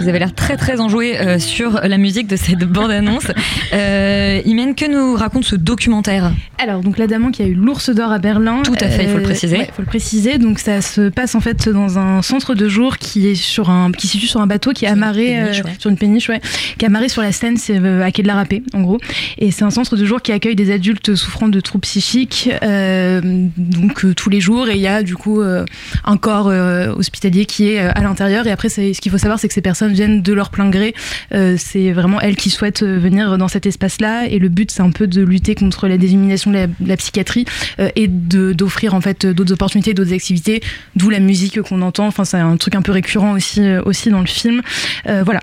[0.08, 3.26] Vous avez l'air très très enjoué euh, sur la musique de cette bande-annonce.
[3.74, 6.32] Euh, Imen, que nous raconte ce documentaire?
[6.56, 8.62] Alors, donc l'Adamant qui a eu l'ours d'or à Berlin.
[8.62, 9.58] Tout à fait, il faut le préciser.
[9.58, 10.38] Il faut le préciser.
[10.38, 13.92] Donc, ça se passe en fait dans un centre de jour qui est sur un,
[13.92, 15.76] qui se situe sur un bateau qui est amarré péniche, euh, ouais.
[15.78, 16.40] sur une péniche, ouais,
[16.78, 18.98] qui est amarré sur la Seine, c'est euh, à quai de la Râpée, en gros.
[19.36, 23.20] Et c'est un centre de jour qui accueille des adultes souffrant de troubles psychiques, euh,
[23.58, 24.70] donc euh, tous les jours.
[24.70, 25.66] Et il y a du coup euh,
[26.04, 28.46] un corps euh, hospitalier qui est euh, à l'intérieur.
[28.46, 30.94] Et après, ce qu'il faut savoir, c'est que ces personnes viennent de leur plein gré.
[31.34, 34.26] Euh, c'est vraiment elles qui souhaitent euh, venir dans cet espace-là.
[34.28, 37.44] Et le but, c'est un peu de lutter contre la désillumination de la, psychiatrie
[37.78, 40.62] euh, et d'offrir en fait d'autres opportunités, d'autres activités,
[40.96, 42.06] d'où la musique qu'on entend.
[42.06, 44.62] Enfin, c'est un truc un peu récurrent aussi, aussi dans le film.
[45.04, 45.40] Voilà.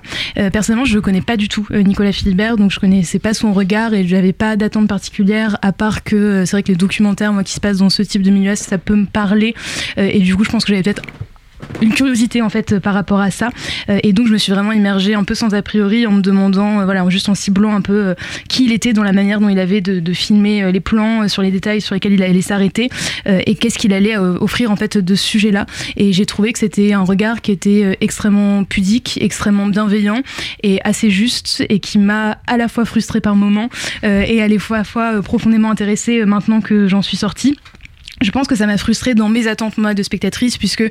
[0.51, 4.07] Personnellement, je connais pas du tout Nicolas Philibert, donc je connaissais pas son regard et
[4.07, 7.59] j'avais pas d'attente particulière, à part que c'est vrai que les documentaires, moi, qui se
[7.59, 9.55] passent dans ce type de milieu, ça peut me parler.
[9.97, 11.03] Et du coup, je pense que j'avais peut-être
[11.81, 13.49] une curiosité en fait euh, par rapport à ça.
[13.89, 16.21] Euh, et donc je me suis vraiment immergée un peu sans a priori en me
[16.21, 18.15] demandant euh, voilà juste en ciblant un peu
[18.49, 21.51] qui il était dans la manière dont il avait de, filmer les plans sur les
[21.51, 22.89] détails sur lesquels il allait s'arrêter
[23.25, 25.65] et qu'est-ce qu'il allait offrir en fait de ce sujet là
[25.97, 30.21] et j'ai trouvé que c'était un regard qui était extrêmement pudique extrêmement bienveillant
[30.63, 33.69] et assez juste et qui m'a à la fois frustrée par moments
[34.03, 37.57] et à la fois, à la fois profondément intéressée maintenant que j'en suis sortie
[38.21, 40.89] je pense que ça m'a frustrée dans mes attentes moi de spectatrice puisque euh,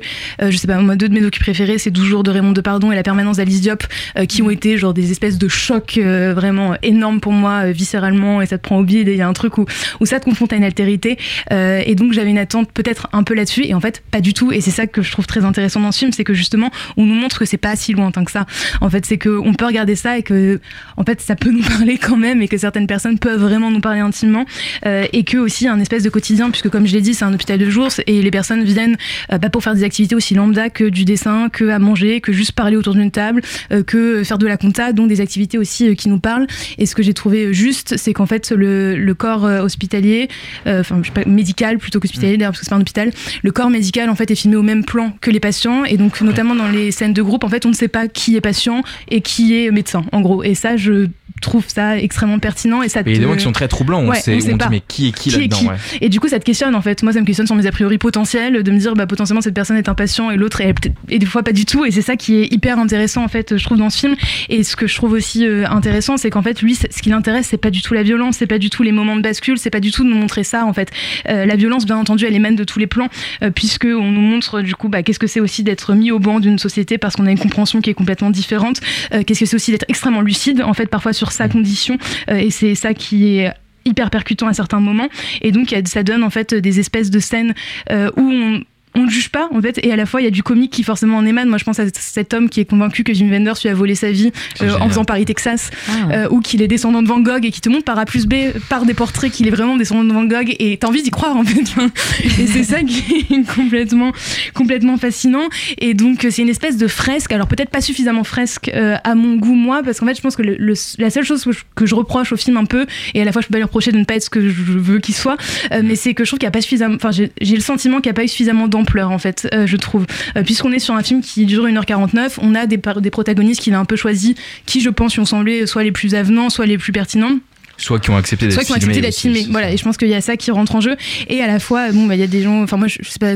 [0.51, 2.91] je sais pas moi deux de mes docus préférés c'est 12 jours de Raymond Depardon
[2.91, 3.83] et la permanence d'Alice Diop
[4.17, 7.71] euh, qui ont été genre des espèces de chocs euh, vraiment énormes pour moi euh,
[7.71, 9.65] viscéralement et ça te prend au bide et il y a un truc où,
[9.99, 11.17] où ça te confronte à une altérité.
[11.51, 14.33] Euh, et donc j'avais une attente peut-être un peu là-dessus et en fait pas du
[14.33, 14.51] tout.
[14.51, 17.05] Et c'est ça que je trouve très intéressant dans ce film c'est que justement on
[17.05, 18.45] nous montre que c'est pas si lointain que ça.
[18.81, 20.59] En fait c'est que on peut regarder ça et que
[20.97, 23.81] en fait ça peut nous parler quand même et que certaines personnes peuvent vraiment nous
[23.81, 24.45] parler intimement
[24.85, 27.33] euh, et que aussi un espèce de quotidien puisque comme je l'ai dit c'est un
[27.33, 28.97] hôpital de jour et les personnes viennent
[29.31, 32.31] euh, bah, pour faire des activités aussi lambda que du dessin que à manger que
[32.31, 33.41] juste parler autour d'une table
[33.71, 36.47] euh, que faire de la compta donc des activités aussi euh, qui nous parlent.
[36.77, 40.27] Et ce que j'ai trouvé juste c'est qu'en fait le, le corps euh, hospitalier
[40.65, 43.11] enfin je sais pas médical plutôt qu'hospitalier d'ailleurs parce que c'est pas un hôpital
[43.43, 45.85] le corps médical en fait est filmé au même plan que les patients.
[45.85, 48.35] Et donc notamment dans les scènes de groupe en fait on ne sait pas qui
[48.35, 50.43] est patient et qui est médecin en gros.
[50.43, 51.07] Et ça je
[51.41, 53.51] trouve ça extrêmement pertinent et ça Et il y a des te- moments qui sont
[53.51, 53.99] très troublants.
[53.99, 55.75] On, Ouais, sait, on on sait dit mais qui est qui, là-dedans ouais.
[56.01, 57.03] Et du coup, ça te questionne en fait.
[57.03, 59.53] Moi, ça me questionne sur mes a priori potentiels, de me dire bah, potentiellement cette
[59.53, 60.73] personne est un patient et l'autre est
[61.09, 61.85] et des fois pas du tout.
[61.85, 64.15] Et c'est ça qui est hyper intéressant en fait, je trouve dans ce film.
[64.49, 67.47] Et ce que je trouve aussi euh, intéressant, c'est qu'en fait, lui, ce qui l'intéresse,
[67.49, 69.69] c'est pas du tout la violence, c'est pas du tout les moments de bascule, c'est
[69.69, 70.89] pas du tout de nous montrer ça en fait.
[71.29, 73.09] Euh, la violence, bien entendu, elle émane de tous les plans,
[73.43, 76.19] euh, puisque on nous montre du coup bah, qu'est-ce que c'est aussi d'être mis au
[76.19, 78.79] banc d'une société parce qu'on a une compréhension qui est complètement différente.
[79.13, 81.97] Euh, qu'est-ce que c'est aussi d'être extrêmement lucide en fait parfois sur sa condition.
[82.29, 83.53] Euh, et c'est ça qui est
[83.85, 85.09] hyper percutant à certains moments
[85.41, 87.53] et donc ça donne en fait des espèces de scènes
[87.91, 88.61] euh, où on
[88.95, 89.79] on ne juge pas en fait.
[89.83, 91.49] Et à la fois il y a du comique qui forcément en émane.
[91.49, 93.95] Moi je pense à cet homme qui est convaincu que Jim Wenders lui a volé
[93.95, 94.31] sa vie
[94.61, 95.69] euh, en faisant Paris Texas
[96.11, 98.25] euh, ou qu'il est descendant de Van Gogh et qui te montre par A plus
[98.25, 98.35] B
[98.69, 100.55] par des portraits qu'il est vraiment descendant de Van Gogh.
[100.59, 101.61] Et t'as envie d'y croire en fait.
[102.41, 104.11] Et c'est ça qui est complètement
[104.53, 105.43] complètement fascinant.
[105.79, 107.31] Et donc c'est une espèce de fresque.
[107.31, 110.35] Alors peut-être pas suffisamment fresque euh, à mon goût moi parce qu'en fait je pense
[110.35, 112.85] que le- le- la seule chose que je, que je reproche au film un peu
[113.13, 114.41] et à la fois je peux pas lui reprocher de ne pas être ce que
[114.49, 115.37] je veux qu'il soit
[115.71, 117.61] euh, mais c'est que je trouve qu'il n'y a pas suffisamment enfin j'ai j'ai le
[117.61, 120.05] sentiment qu'il n'y a pas eu suffisamment d'ampleur en fait euh, je trouve.
[120.37, 123.73] Euh, puisqu'on est sur un film qui dure 1h49 on a des, des protagonistes qu'il
[123.73, 126.77] a un peu choisi qui je pense ont semblé soit les plus avenants soit les
[126.77, 127.37] plus pertinents
[127.77, 129.51] Soit qui ont accepté d'être soit qui ont filmés accepté aussi, filmés.
[129.51, 130.95] voilà et je pense qu'il y a ça qui rentre en jeu.
[131.27, 133.09] Et à la fois bon bah il y a des gens enfin moi je, je
[133.09, 133.35] sais pas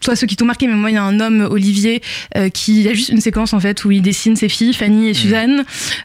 [0.00, 2.02] soit ceux qui t'ont marqué mais moi il y a un homme Olivier
[2.36, 5.14] euh, qui a juste une séquence en fait où il dessine ses filles Fanny et
[5.14, 5.64] Suzanne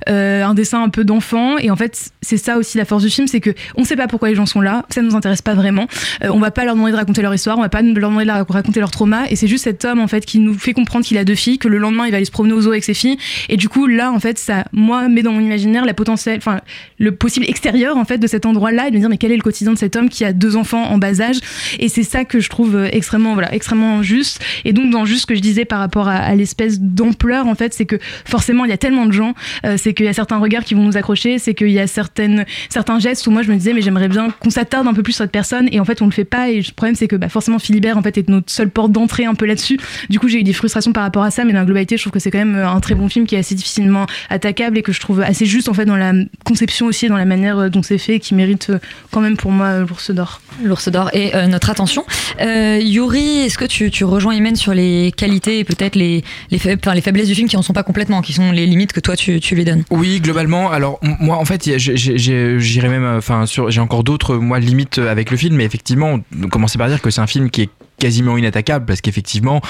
[0.10, 1.58] euh, un dessin un peu d'enfant.
[1.58, 4.08] Et en fait c'est ça aussi la force du film c'est que on sait pas
[4.08, 5.88] pourquoi les gens sont là ça nous intéresse pas vraiment.
[6.24, 8.26] Euh, on va pas leur demander de raconter leur histoire on va pas leur demander
[8.26, 9.30] de raconter leur trauma.
[9.30, 11.58] Et c'est juste cet homme en fait qui nous fait comprendre qu'il a deux filles
[11.58, 13.18] que le lendemain il va aller se promener aux zoo avec ses filles.
[13.50, 16.62] Et du coup là en fait ça moi met dans mon imaginaire la potentielle enfin
[17.00, 19.32] le possible extérieur l'extérieur en fait de cet endroit-là et de me dire mais quel
[19.32, 21.38] est le quotidien de cet homme qui a deux enfants en bas âge?
[21.80, 24.40] Et c'est ça que je trouve euh, extrêmement voilà extrêmement juste.
[24.66, 27.74] Et donc dans juste ce que je disais par rapport à, l'espèce d'ampleur en fait
[27.74, 29.34] c'est que forcément il y a tellement de gens
[29.66, 31.88] euh, c'est qu'il y a certains regards qui vont nous accrocher c'est qu'il y a
[31.88, 35.02] certaines certains gestes où moi je me disais mais j'aimerais bien qu'on s'attarde un peu
[35.02, 36.50] plus sur cette personne et en fait on le fait pas.
[36.50, 39.26] Et le problème c'est que bah, forcément Philibert en fait est notre seule porte d'entrée
[39.26, 39.80] un peu là-dessus.
[40.10, 42.04] Du coup j'ai eu des frustrations par rapport à ça mais dans la globalité je
[42.04, 44.78] trouve que c'est quand même euh, un très bon film qui est assez difficilement attaquable
[44.78, 46.14] et que je trouve assez juste en fait dans la
[46.44, 48.80] conception aussi et dans la manière euh, dont c'est fait et qui mérite euh,
[49.12, 50.42] quand même pour moi euh, l'ours d'or.
[50.64, 52.06] L'ours d'or et euh, notre attention.
[52.42, 56.58] Euh, Yuri, est-ce que tu, tu rejoins Imen sur les qualités et peut-être les, les,
[56.58, 58.94] faib- enfin, les faiblesses du film qui en sont pas complètement, qui sont les limites
[58.94, 59.84] que toi tu, tu lui donnes?
[59.90, 60.72] Oui, globalement.
[60.72, 65.56] Alors moi, en fait, j'irais même, enfin, j'ai encore d'autres moi limites avec le film,
[65.56, 69.62] mais effectivement, commencer par dire que c'est un film qui est quasiment inattaquable parce qu'effectivement.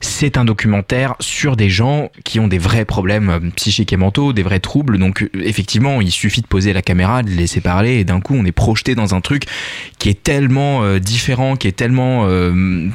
[0.00, 4.32] C'est un documentaire sur des gens qui ont des vrais problèmes euh, psychiques et mentaux,
[4.32, 4.96] des vrais troubles.
[4.98, 8.34] Donc euh, effectivement, il suffit de poser la caméra, de laisser parler, et d'un coup,
[8.36, 9.44] on est projeté dans un truc
[9.98, 12.28] qui est tellement euh, différent, qui est tellement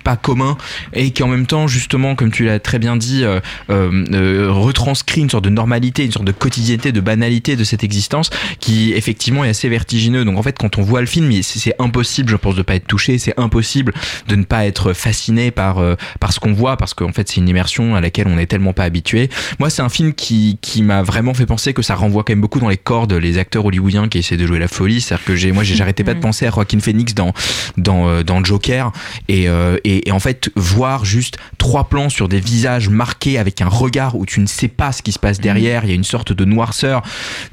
[0.04, 0.58] pas commun,
[0.93, 3.24] et qui en même temps, justement, comme tu l'as très bien dit,
[3.70, 8.30] retranscrit une sorte de normalité, une sorte de quotidienneté, de banalité de cette existence,
[8.60, 10.26] qui effectivement est assez vertigineux.
[10.26, 12.76] Donc en fait, quand on voit le film, il- c'est impossible, je pense, de pas
[12.76, 13.18] être touché.
[13.18, 13.93] C'est impossible
[14.28, 15.82] de ne pas être fasciné par
[16.20, 18.74] par ce qu'on voit, parce qu'en fait, c'est une immersion à laquelle on n'est tellement
[18.74, 19.30] pas habitué.
[19.60, 22.41] Moi, c'est un film qui qui m'a vraiment fait penser que ça renvoie quand même
[22.41, 25.02] beaucoup dans les cordes les acteurs hollywoodiens qui essaient de jouer la folie.
[25.02, 27.34] C'est-à-dire que j'ai moi, j'ai- j'arrêtais pas de penser à Joaquin Phoenix dans
[27.78, 28.91] dans euh, dans Joker
[29.28, 33.62] et, euh, et et en fait voir juste trois plans sur des visages marqués avec
[33.62, 35.84] un regard où tu ne sais pas ce qui se passe derrière.
[35.86, 37.02] Il y a une sorte de noirceur.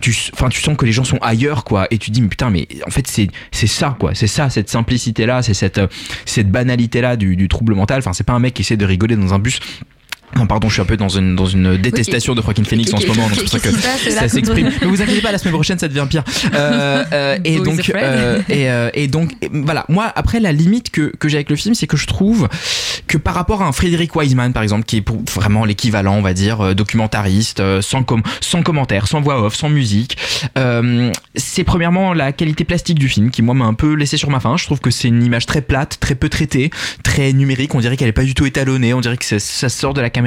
[0.00, 2.50] Tu enfin tu sens que les gens sont ailleurs quoi et tu dis mais putain
[2.50, 4.14] mais en fait c'est c'est ça quoi.
[4.14, 5.86] C'est ça cette simplicité là, c'est cette euh,
[6.26, 7.98] cette banalité là du, du trouble mental.
[7.98, 9.60] Enfin c'est pas un mec qui essaie de rigoler dans un bus.
[10.36, 12.98] Non, pardon, je suis un peu dans une, dans une détestation de Joaquin Phoenix en
[12.98, 14.70] ce moment, donc c'est pour ça que passe, ça s'exprime.
[14.82, 16.24] Ne vous inquiétez pas, la semaine prochaine ça devient pire.
[16.54, 19.84] Euh, euh, et, donc, euh, et, euh, et donc, et voilà.
[19.88, 22.48] Moi, après, la limite que, que j'ai avec le film, c'est que je trouve
[23.06, 26.22] que par rapport à un Frédéric Wiseman, par exemple, qui est pour vraiment l'équivalent, on
[26.22, 30.16] va dire, euh, documentariste, euh, sans, com sans commentaire, sans voix off, sans musique,
[30.56, 34.30] euh, c'est premièrement la qualité plastique du film qui, moi, m'a un peu laissé sur
[34.30, 34.56] ma faim.
[34.56, 36.70] Je trouve que c'est une image très plate, très peu traitée,
[37.02, 37.74] très numérique.
[37.74, 38.94] On dirait qu'elle est pas du tout étalonnée.
[38.94, 40.19] On dirait que ça, ça sort de la caméra.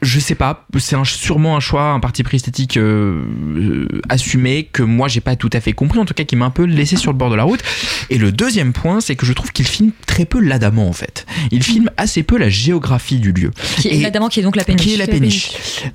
[0.00, 3.24] Je sais pas, c'est sûrement un choix, un parti pris esthétique euh,
[3.56, 6.44] euh, assumé que moi j'ai pas tout à fait compris, en tout cas qui m'a
[6.44, 7.60] un peu laissé sur le bord de la route.
[8.08, 11.26] Et le deuxième point, c'est que je trouve qu'il filme très peu l'adamant en fait.
[11.50, 13.50] Il filme assez peu la géographie du lieu.
[13.78, 14.82] Qui est l'adamant qui est donc la péniche.
[14.84, 15.50] qui est la péniche.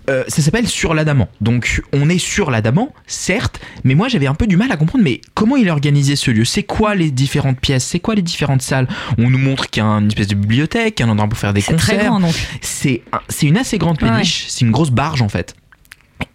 [0.09, 1.30] Euh, ça s'appelle Sur l'Adamant.
[1.39, 5.03] Donc on est sur l'Adamant, certes, mais moi j'avais un peu du mal à comprendre,
[5.05, 6.43] mais comment il a organisé ce lieu?
[6.43, 7.86] C'est quoi les différentes pièces?
[7.86, 8.88] C'est quoi les différentes salles?
[9.18, 11.61] On nous montre qu'il y a une espèce de bibliothèque, un endroit pour faire des
[11.61, 11.97] C'est concerts.
[11.99, 12.36] très grand, donc.
[12.61, 14.10] C'est c'est une assez grande Ouais.
[14.10, 15.56] péniche, c'est une grosse barge en fait.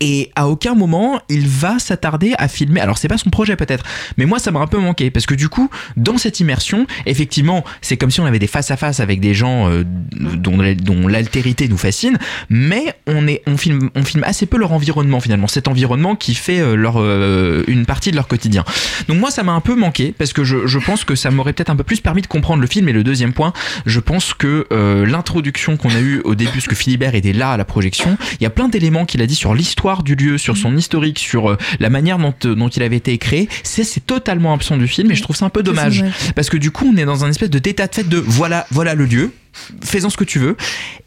[0.00, 2.80] Et à aucun moment il va s'attarder à filmer.
[2.80, 3.84] Alors c'est pas son projet peut-être,
[4.16, 7.64] mais moi ça m'a un peu manqué parce que du coup dans cette immersion, effectivement
[7.82, 11.08] c'est comme si on avait des face à face avec des gens euh, dont, dont
[11.08, 12.18] l'altérité nous fascine,
[12.48, 16.34] mais on est on filme on filme assez peu leur environnement finalement, cet environnement qui
[16.34, 18.64] fait euh, leur euh, une partie de leur quotidien.
[19.08, 21.52] Donc moi ça m'a un peu manqué parce que je, je pense que ça m'aurait
[21.52, 22.88] peut-être un peu plus permis de comprendre le film.
[22.88, 23.52] Et le deuxième point,
[23.86, 27.52] je pense que euh, l'introduction qu'on a eue au début, parce que Philibert était là
[27.52, 30.38] à la projection, il y a plein d'éléments qu'il a dit sur l'histoire du lieu,
[30.38, 33.48] sur son historique, sur euh, la manière dont, euh, dont il avait été créé.
[33.62, 36.04] C'est totalement absent du film et je trouve ça un peu dommage.
[36.34, 38.66] parce que du coup on est dans un espèce de d'état de fait de voilà
[38.70, 39.32] voilà le lieu
[39.82, 40.56] fais-en ce que tu veux.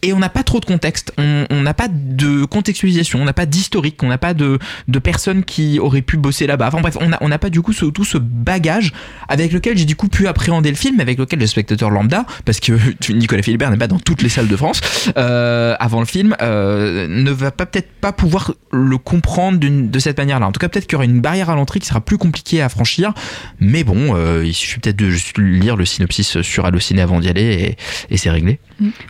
[0.02, 1.14] Et on n'a pas trop de contexte.
[1.18, 3.22] On n'a pas de contextualisation.
[3.22, 4.02] On n'a pas d'historique.
[4.04, 6.68] On n'a pas de, de personnes qui auraient pu bosser là-bas.
[6.68, 8.94] Enfin bref on n'a on pas du coup tout ce bagage
[9.28, 12.60] avec lequel j'ai du coup pu appréhender le film avec lequel le spectateur lambda parce
[12.60, 12.74] que
[13.12, 14.82] Nicolas Philibert n'est pas dans toutes les salles de France
[15.18, 20.48] euh, avant le film euh, ne va peut-être pas pouvoir le comprendre de cette manière-là.
[20.48, 22.62] En tout cas peut-être qu'il y aura une barrière à l'entrée qui sera plus compliquée
[22.62, 23.14] à franchir.
[23.60, 27.30] Mais bon euh, il suffit peut-être de juste lire le synopsis sur Allociné avant d'y
[27.30, 27.78] aller
[28.10, 28.41] et, et c'est réglé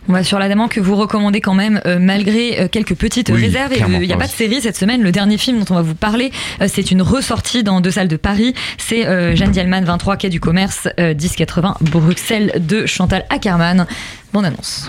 [0.08, 3.40] On va sur l'adamant que vous recommandez quand même, euh, malgré euh, quelques petites Oui,
[3.42, 3.72] réserves.
[3.76, 5.02] Il n'y a pas de série cette semaine.
[5.02, 6.30] Le dernier film dont on va vous parler,
[6.60, 8.54] euh, c'est une ressortie dans deux salles de Paris.
[8.78, 13.86] C'est euh, Jeanne Dielman, 23 Quai du Commerce, euh, 1080 Bruxelles de Chantal Ackerman.
[14.32, 14.88] Bonne annonce.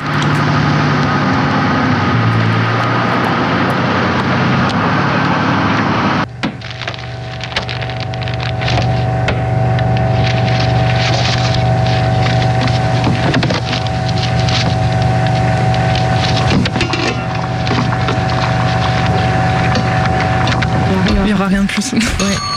[21.18, 21.94] Il n'y aura rien de plus.
[21.94, 22.00] Ouais,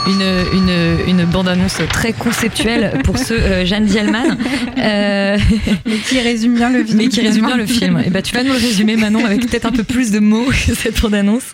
[0.07, 0.21] une,
[0.59, 4.37] une, une bande-annonce très conceptuelle pour ce euh, Jeanne Dielman.
[4.79, 5.37] Euh,
[5.85, 6.97] Mais qui résume bien le film.
[6.97, 7.99] mais qui résume bien le finalement.
[7.99, 8.07] film.
[8.07, 10.45] Et bah, tu vas nous le résumer, Manon, avec peut-être un peu plus de mots
[10.45, 11.53] que cette bande-annonce.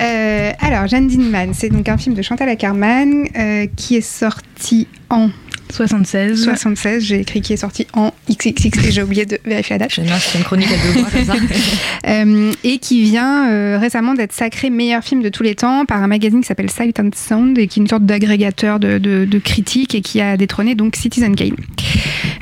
[0.00, 4.88] Euh, alors, Jeanne Dinman, c'est donc un film de Chantal Ackerman euh, qui est sorti
[5.08, 5.30] en
[5.72, 6.44] 76.
[6.44, 9.92] 76, j'ai écrit qui est sorti en XXX et j'ai oublié de vérifier la date.
[9.92, 11.34] C'est une chronique à deux mois comme ça.
[12.08, 16.02] Euh, et qui vient euh, récemment d'être sacré meilleur film de tous les temps par
[16.02, 19.24] un magazine qui s'appelle Sight and Sound et qui est une sorte d'agrégateur de, de-
[19.24, 21.54] de critiques et qui a détrôné donc Citizen Kane.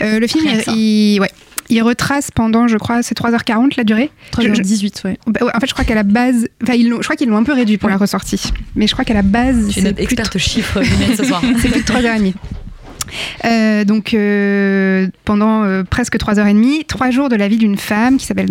[0.03, 1.31] Euh, le film, il, ouais,
[1.69, 4.11] il retrace pendant, je crois, c'est 3h40 la durée?
[4.33, 5.19] 3h18, ouais.
[5.27, 7.29] Bah ouais, En fait, je crois qu'à la base, enfin, ils l'ont- je crois qu'ils
[7.29, 8.41] l'ont un peu réduit pour la ressortie,
[8.75, 10.81] mais je crois qu'à la base, Tu es notre experte chiffre
[11.17, 11.43] ce soir.
[11.61, 12.33] c'est plus de 3h30.
[13.45, 18.27] Euh, donc euh, pendant euh, presque 3h30, trois jours de la vie d'une femme qui
[18.27, 18.49] s'appelle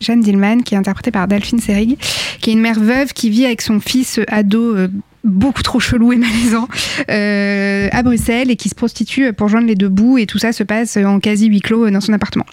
[0.00, 1.96] Jeanne Dillman, qui est interprétée par Delphine Seyrig,
[2.40, 4.76] qui est une mère veuve qui vit avec son fils ado
[5.22, 6.68] beaucoup trop chelou et malaisant
[7.08, 10.62] à Bruxelles et qui se prostitue pour joindre les deux bouts et tout ça se
[10.62, 12.46] passe en quasi huis clos dans son appartement.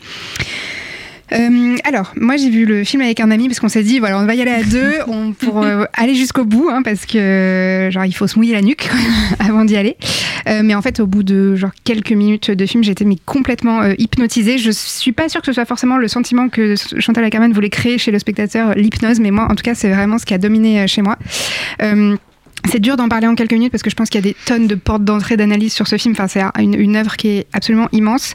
[1.33, 4.19] Euh, alors, moi j'ai vu le film avec un ami parce qu'on s'est dit voilà
[4.19, 7.89] on va y aller à deux on, pour euh, aller jusqu'au bout hein, parce que
[7.91, 8.89] genre il faut se mouiller la nuque
[9.39, 9.97] avant d'y aller.
[10.47, 13.83] Euh, mais en fait au bout de genre quelques minutes de film j'étais mais complètement
[13.97, 14.57] hypnotisée.
[14.57, 17.97] Je suis pas sûre que ce soit forcément le sentiment que Chantal Ackerman voulait créer
[17.97, 20.87] chez le spectateur l'hypnose, mais moi en tout cas c'est vraiment ce qui a dominé
[20.87, 21.17] chez moi.
[22.69, 24.35] C'est dur d'en parler en quelques minutes parce que je pense qu'il y a des
[24.45, 26.13] tonnes de portes d'entrée d'analyse sur ce film.
[26.17, 28.33] Enfin, c'est une, œuvre qui est absolument immense.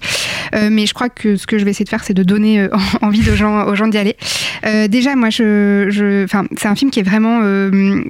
[0.54, 2.60] Euh, mais je crois que ce que je vais essayer de faire, c'est de donner
[2.60, 2.68] euh,
[3.02, 4.16] envie aux gens, d'y aller.
[4.66, 7.40] Euh, déjà, moi, c'est un film qui est vraiment,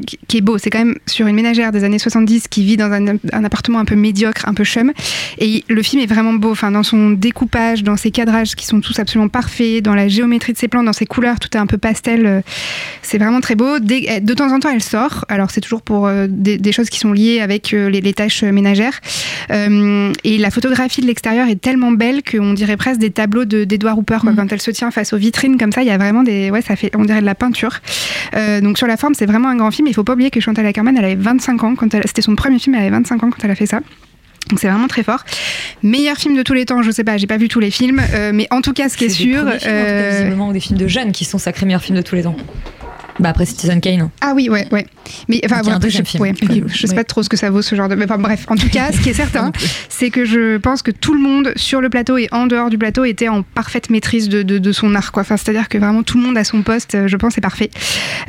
[0.07, 0.59] qui- est beau.
[0.59, 3.85] C'est quand même sur une ménagère des années 70 qui vit dans un, appartement un
[3.85, 4.93] peu médiocre, un peu chum.
[5.39, 6.51] Et le film est vraiment beau.
[6.53, 10.53] Enfin, dans son découpage, dans ses cadrages qui sont tous absolument parfaits, dans la géométrie
[10.53, 12.43] de ses plans, dans ses couleurs, tout est un peu pastel.
[13.03, 13.79] C'est vraiment très beau.
[13.79, 15.25] De temps en temps, elle sort.
[15.29, 18.43] Alors, c'est toujours pour des, des choses qui sont liées avec euh, les, les tâches
[18.43, 19.01] ménagères.
[19.51, 23.65] Euh, et la photographie de l'extérieur est tellement belle qu'on dirait presque des tableaux de-
[23.65, 24.19] d'Edouard Hooper.
[24.23, 24.33] quoi.
[24.37, 26.51] Quand elle se tient face aux vitrines comme ça, il y a vraiment des.
[26.51, 26.91] Ouais, ça fait.
[26.97, 27.79] On dirait de la peinture.
[28.35, 29.89] Euh, donc, sur la forme, c'est vraiment un grand film.
[29.89, 31.93] Il faut pas oublier que Chantal Ackerman, elle avait 25 ans quand.
[32.07, 33.81] C'était son premier film, elle avait 25 ans quand elle a fait ça.
[34.51, 35.25] Donc c'est vraiment très fort.
[35.83, 38.03] Meilleur film de tous les temps, je sais pas, j'ai pas vu tous les films,
[38.15, 40.61] euh, mais en tout cas, ce qui est, des sûr, premiers films, cas, euh, des
[40.61, 42.37] films de jeunes qui sont sacrés meilleurs films de tous les temps.
[43.23, 44.11] Bah après Citizen Kane.
[44.21, 44.87] Ah oui, ouais, ouais.
[45.29, 46.35] Mais enfin, après, je, ouais,
[46.75, 46.95] sais ouais.
[46.95, 47.95] pas trop ce que ça vaut ce genre de.
[47.95, 49.53] mais Enfin bref, en tout cas, ce qui est certain,
[49.89, 52.79] c'est que je pense que tout le monde sur le plateau et en dehors du
[52.79, 55.23] plateau était en parfaite maîtrise de, de- de son art, quoi.
[55.23, 57.71] Enfin, c'est-à-dire que vraiment tout le monde à son poste, euh, je pense, est parfait.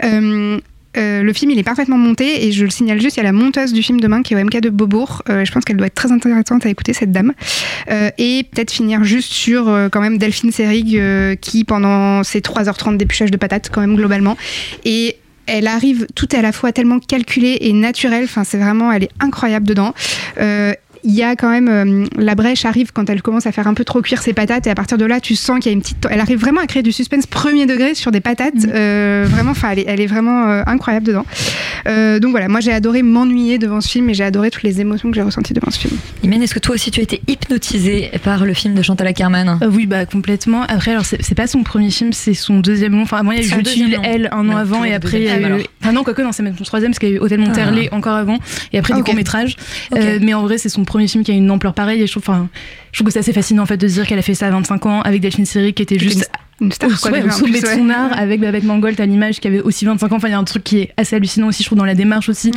[0.04, 0.60] Euh,
[0.98, 3.24] euh, le film, il est parfaitement monté et je le signale juste, il y a
[3.24, 5.24] la monteuse du film demain qui est au MK de Beaubourg.
[5.30, 7.34] Euh, je pense qu'elle doit être très intéressante à écouter, cette dame.
[7.90, 11.00] Euh, et peut-être finir juste sur quand même Delphine Seyrig
[11.40, 14.38] qui, pendant ces 3h30 d'épluchage de patates, quand même globalement,
[14.86, 18.24] et elle arrive, tout à la fois tellement calculé et naturel.
[18.24, 19.94] Enfin, c'est vraiment, elle est incroyable dedans.
[21.04, 23.74] Il y a quand même euh, la brèche arrive quand elle commence à faire un
[23.74, 25.74] peu trop cuire ses patates et à partir de là tu sens qu'il y a
[25.74, 29.26] une petite elle arrive vraiment à créer du suspense premier degré sur des patates Euh,
[29.30, 31.26] vraiment enfin elle est, elle est vraiment euh, incroyable dedans
[31.88, 34.80] Euh, donc voilà moi j'ai adoré m'ennuyer devant ce film et j'ai adoré toutes les
[34.80, 37.22] émotions que j'ai ressenties devant ce film Imen, est-ce que toi aussi tu as été
[37.28, 39.60] hypnotisée par le film de Chantal Ackerman?
[39.62, 40.62] Euh, oui, bah complètement.
[40.64, 43.02] Après, alors c'est pas son premier film, c'est son deuxième long.
[43.02, 45.34] Enfin, moi, il y a eu elle un an avant et après il y a
[45.36, 45.60] deuxième eu.
[45.60, 47.40] film, Enfin, non, quoique, non, c'est même son troisième parce qu'il y a eu Hôtel
[47.42, 48.38] Monterlé encore avant
[48.72, 49.58] et après Ah, courts métrages.
[49.92, 50.00] Ok.
[50.22, 52.24] mais en vrai, c'est son premier film qui a une ampleur pareille et je trouve,
[52.28, 52.48] enfin,
[52.92, 54.46] je trouve que c'est assez fascinant en fait de se dire qu'elle a fait ça
[54.46, 56.30] à 25 ans avec Delphine Seyrig qui était juste
[56.62, 57.76] une star, au, quoi, ouais, déjà, au en sommet de ouais.
[57.76, 60.16] son art avec Babette Mangold à l'image qui avait aussi 25 ans.
[60.18, 61.96] Enfin, il y a un truc qui est assez hallucinant aussi, je trouve, dans la
[61.96, 62.52] démarche aussi,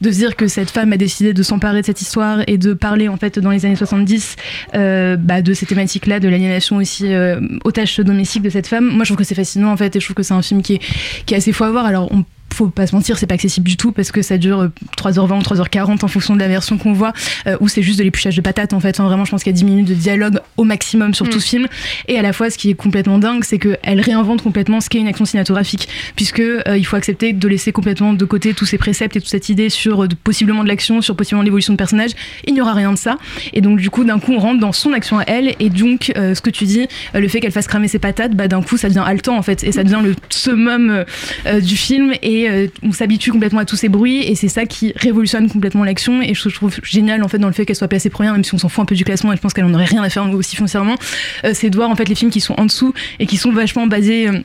[0.00, 2.72] de se dire que cette femme a décidé de s'emparer de cette histoire et de
[2.72, 4.36] parler en fait dans les années 70
[4.74, 8.86] euh, bah, de ces thématiques-là, de l'aliénation aussi euh, aux tâches domestiques de cette femme.
[8.86, 10.62] Moi, je trouve que c'est fascinant en fait et je trouve que c'est un film
[10.62, 10.80] qui est,
[11.26, 11.84] qui est assez fou à voir.
[11.84, 14.60] Alors, on faut pas se mentir, c'est pas accessible du tout parce que ça dure
[14.60, 17.12] euh, 3h20 ou 3h40 en fonction de la version qu'on voit,
[17.48, 18.90] euh, où c'est juste de l'épluchage de patates en fait.
[18.90, 21.40] Enfin, vraiment, je pense qu'il y a 10 minutes de dialogue au maximum sur tout
[21.40, 21.66] ce film.
[22.06, 24.98] Et à la fois, ce qui est complètement dingue, c'est qu'elle réinvente complètement ce qu'est
[25.00, 28.78] une action cinématographique, puisque euh, il faut accepter de laisser complètement de côté tous ces
[28.78, 31.78] préceptes et toute cette idée sur euh, de- possiblement de l'action, sur possiblement l'évolution de
[31.78, 32.12] personnage.
[32.46, 33.18] Il n'y aura rien de ça.
[33.52, 35.56] Et donc, du coup, d'un coup, on rentre dans son action à elle.
[35.58, 38.46] Et donc, euh, ce que tu dis, le fait qu'elle fasse cramer ses patates, bah,
[38.46, 39.64] d'un coup, ça devient haletant en fait.
[39.64, 41.04] Et ça devient le summum
[41.62, 42.12] du film.
[42.22, 44.22] Et euh, on s'habitue complètement à tous ces bruits.
[44.22, 46.22] Et c'est ça qui révolutionne complètement l'action.
[46.22, 48.54] Et je trouve génial en fait dans le fait qu'elle soit placée première, même si
[48.54, 49.32] on s'en fout un peu du classement.
[49.32, 50.96] Et je pense qu'elle en aurait rien à faire aussi foncièrement.
[51.44, 53.52] Euh, c'est de voir en fait les films qui sont en dessous et qui sont
[53.52, 54.28] vachement basés.
[54.28, 54.40] euh,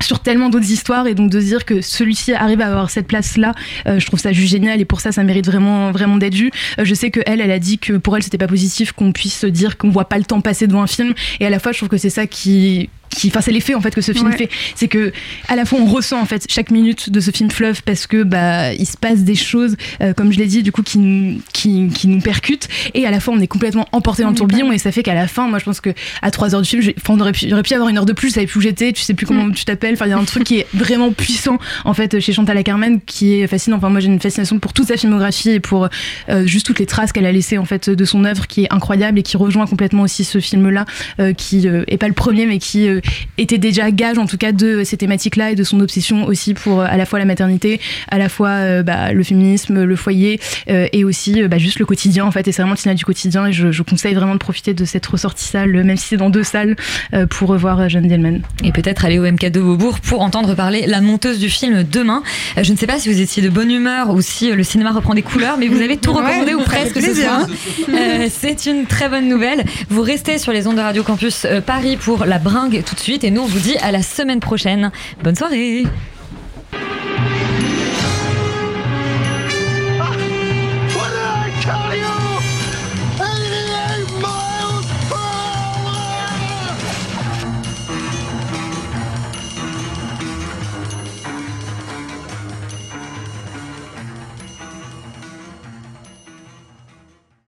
[0.00, 3.36] sur tellement d'autres histoires et donc de dire que celui-ci arrive à avoir cette place
[3.36, 3.52] là
[3.84, 7.10] je trouve ça juste génial et pour ça ça mérite vraiment d'être vu je sais
[7.10, 9.76] que elle elle a dit que pour elle c'était pas positif qu'on puisse se dire
[9.76, 11.88] qu'on voit pas le temps passer devant un film et à la fois je trouve
[11.88, 14.36] que c'est ça qui qui, enfin, c'est l'effet en fait que ce film Ouais.
[14.36, 14.50] fait.
[14.74, 15.12] C'est que
[15.48, 18.22] à la fois on ressent en fait chaque minute de ce film fleuve parce que
[18.22, 21.40] bah il se passe des choses, euh, comme je l'ai dit, du coup qui, nous-
[21.52, 24.70] qui, qui nous percutent et à la fois on est complètement emporté dans le tourbillon
[24.72, 25.90] et ça fait qu'à la fin, moi je pense que
[26.22, 28.12] à 3 heures du film, on aurait pu, aurait pu y avoir une heure de
[28.12, 29.94] plus, tu savais plus où j'étais, tu sais plus comment tu t'appelles.
[29.94, 33.00] Enfin, il y a un truc qui est vraiment puissant en fait chez Chantal Akerman
[33.00, 33.78] qui est fascinant.
[33.78, 35.88] Enfin, moi j'ai une fascination pour toute sa filmographie et pour
[36.28, 38.72] euh, juste toutes les traces qu'elle a laissées en fait de son œuvre qui est
[38.72, 40.84] incroyable et qui rejoint complètement aussi ce film-là
[41.20, 44.52] euh, qui est pas le premier mais qui euh, était déjà gage en tout cas
[44.52, 47.80] de ces thématiques-là et de son obsession aussi pour euh, à la fois la maternité,
[48.10, 50.40] à la fois euh, bah, le féminisme, le foyer
[50.70, 52.46] euh, et aussi euh, bah, juste le quotidien en fait.
[52.48, 54.84] Et c'est vraiment le cinéma du quotidien et je, je conseille vraiment de profiter de
[54.84, 56.76] cette ressortie salle, même si c'est dans deux salles,
[57.14, 58.42] euh, pour revoir Jeanne Dielman.
[58.64, 62.22] Et peut-être aller au MK de Beaubourg pour entendre parler la monteuse du film demain.
[62.56, 64.92] Euh, Je ne sais pas si vous étiez de bonne humeur ou si le cinéma
[64.92, 67.46] reprend des couleurs, mais vous avez tout Ouais, recommandé ou ça fait presque ce soir.
[67.88, 69.64] Euh, C'est une très bonne nouvelle.
[69.88, 73.00] Vous restez sur les ondes de Radio Campus euh, Paris pour la bringue tout de
[73.00, 74.90] suite et nous on vous dit à la semaine prochaine.
[75.22, 75.84] Bonne soirée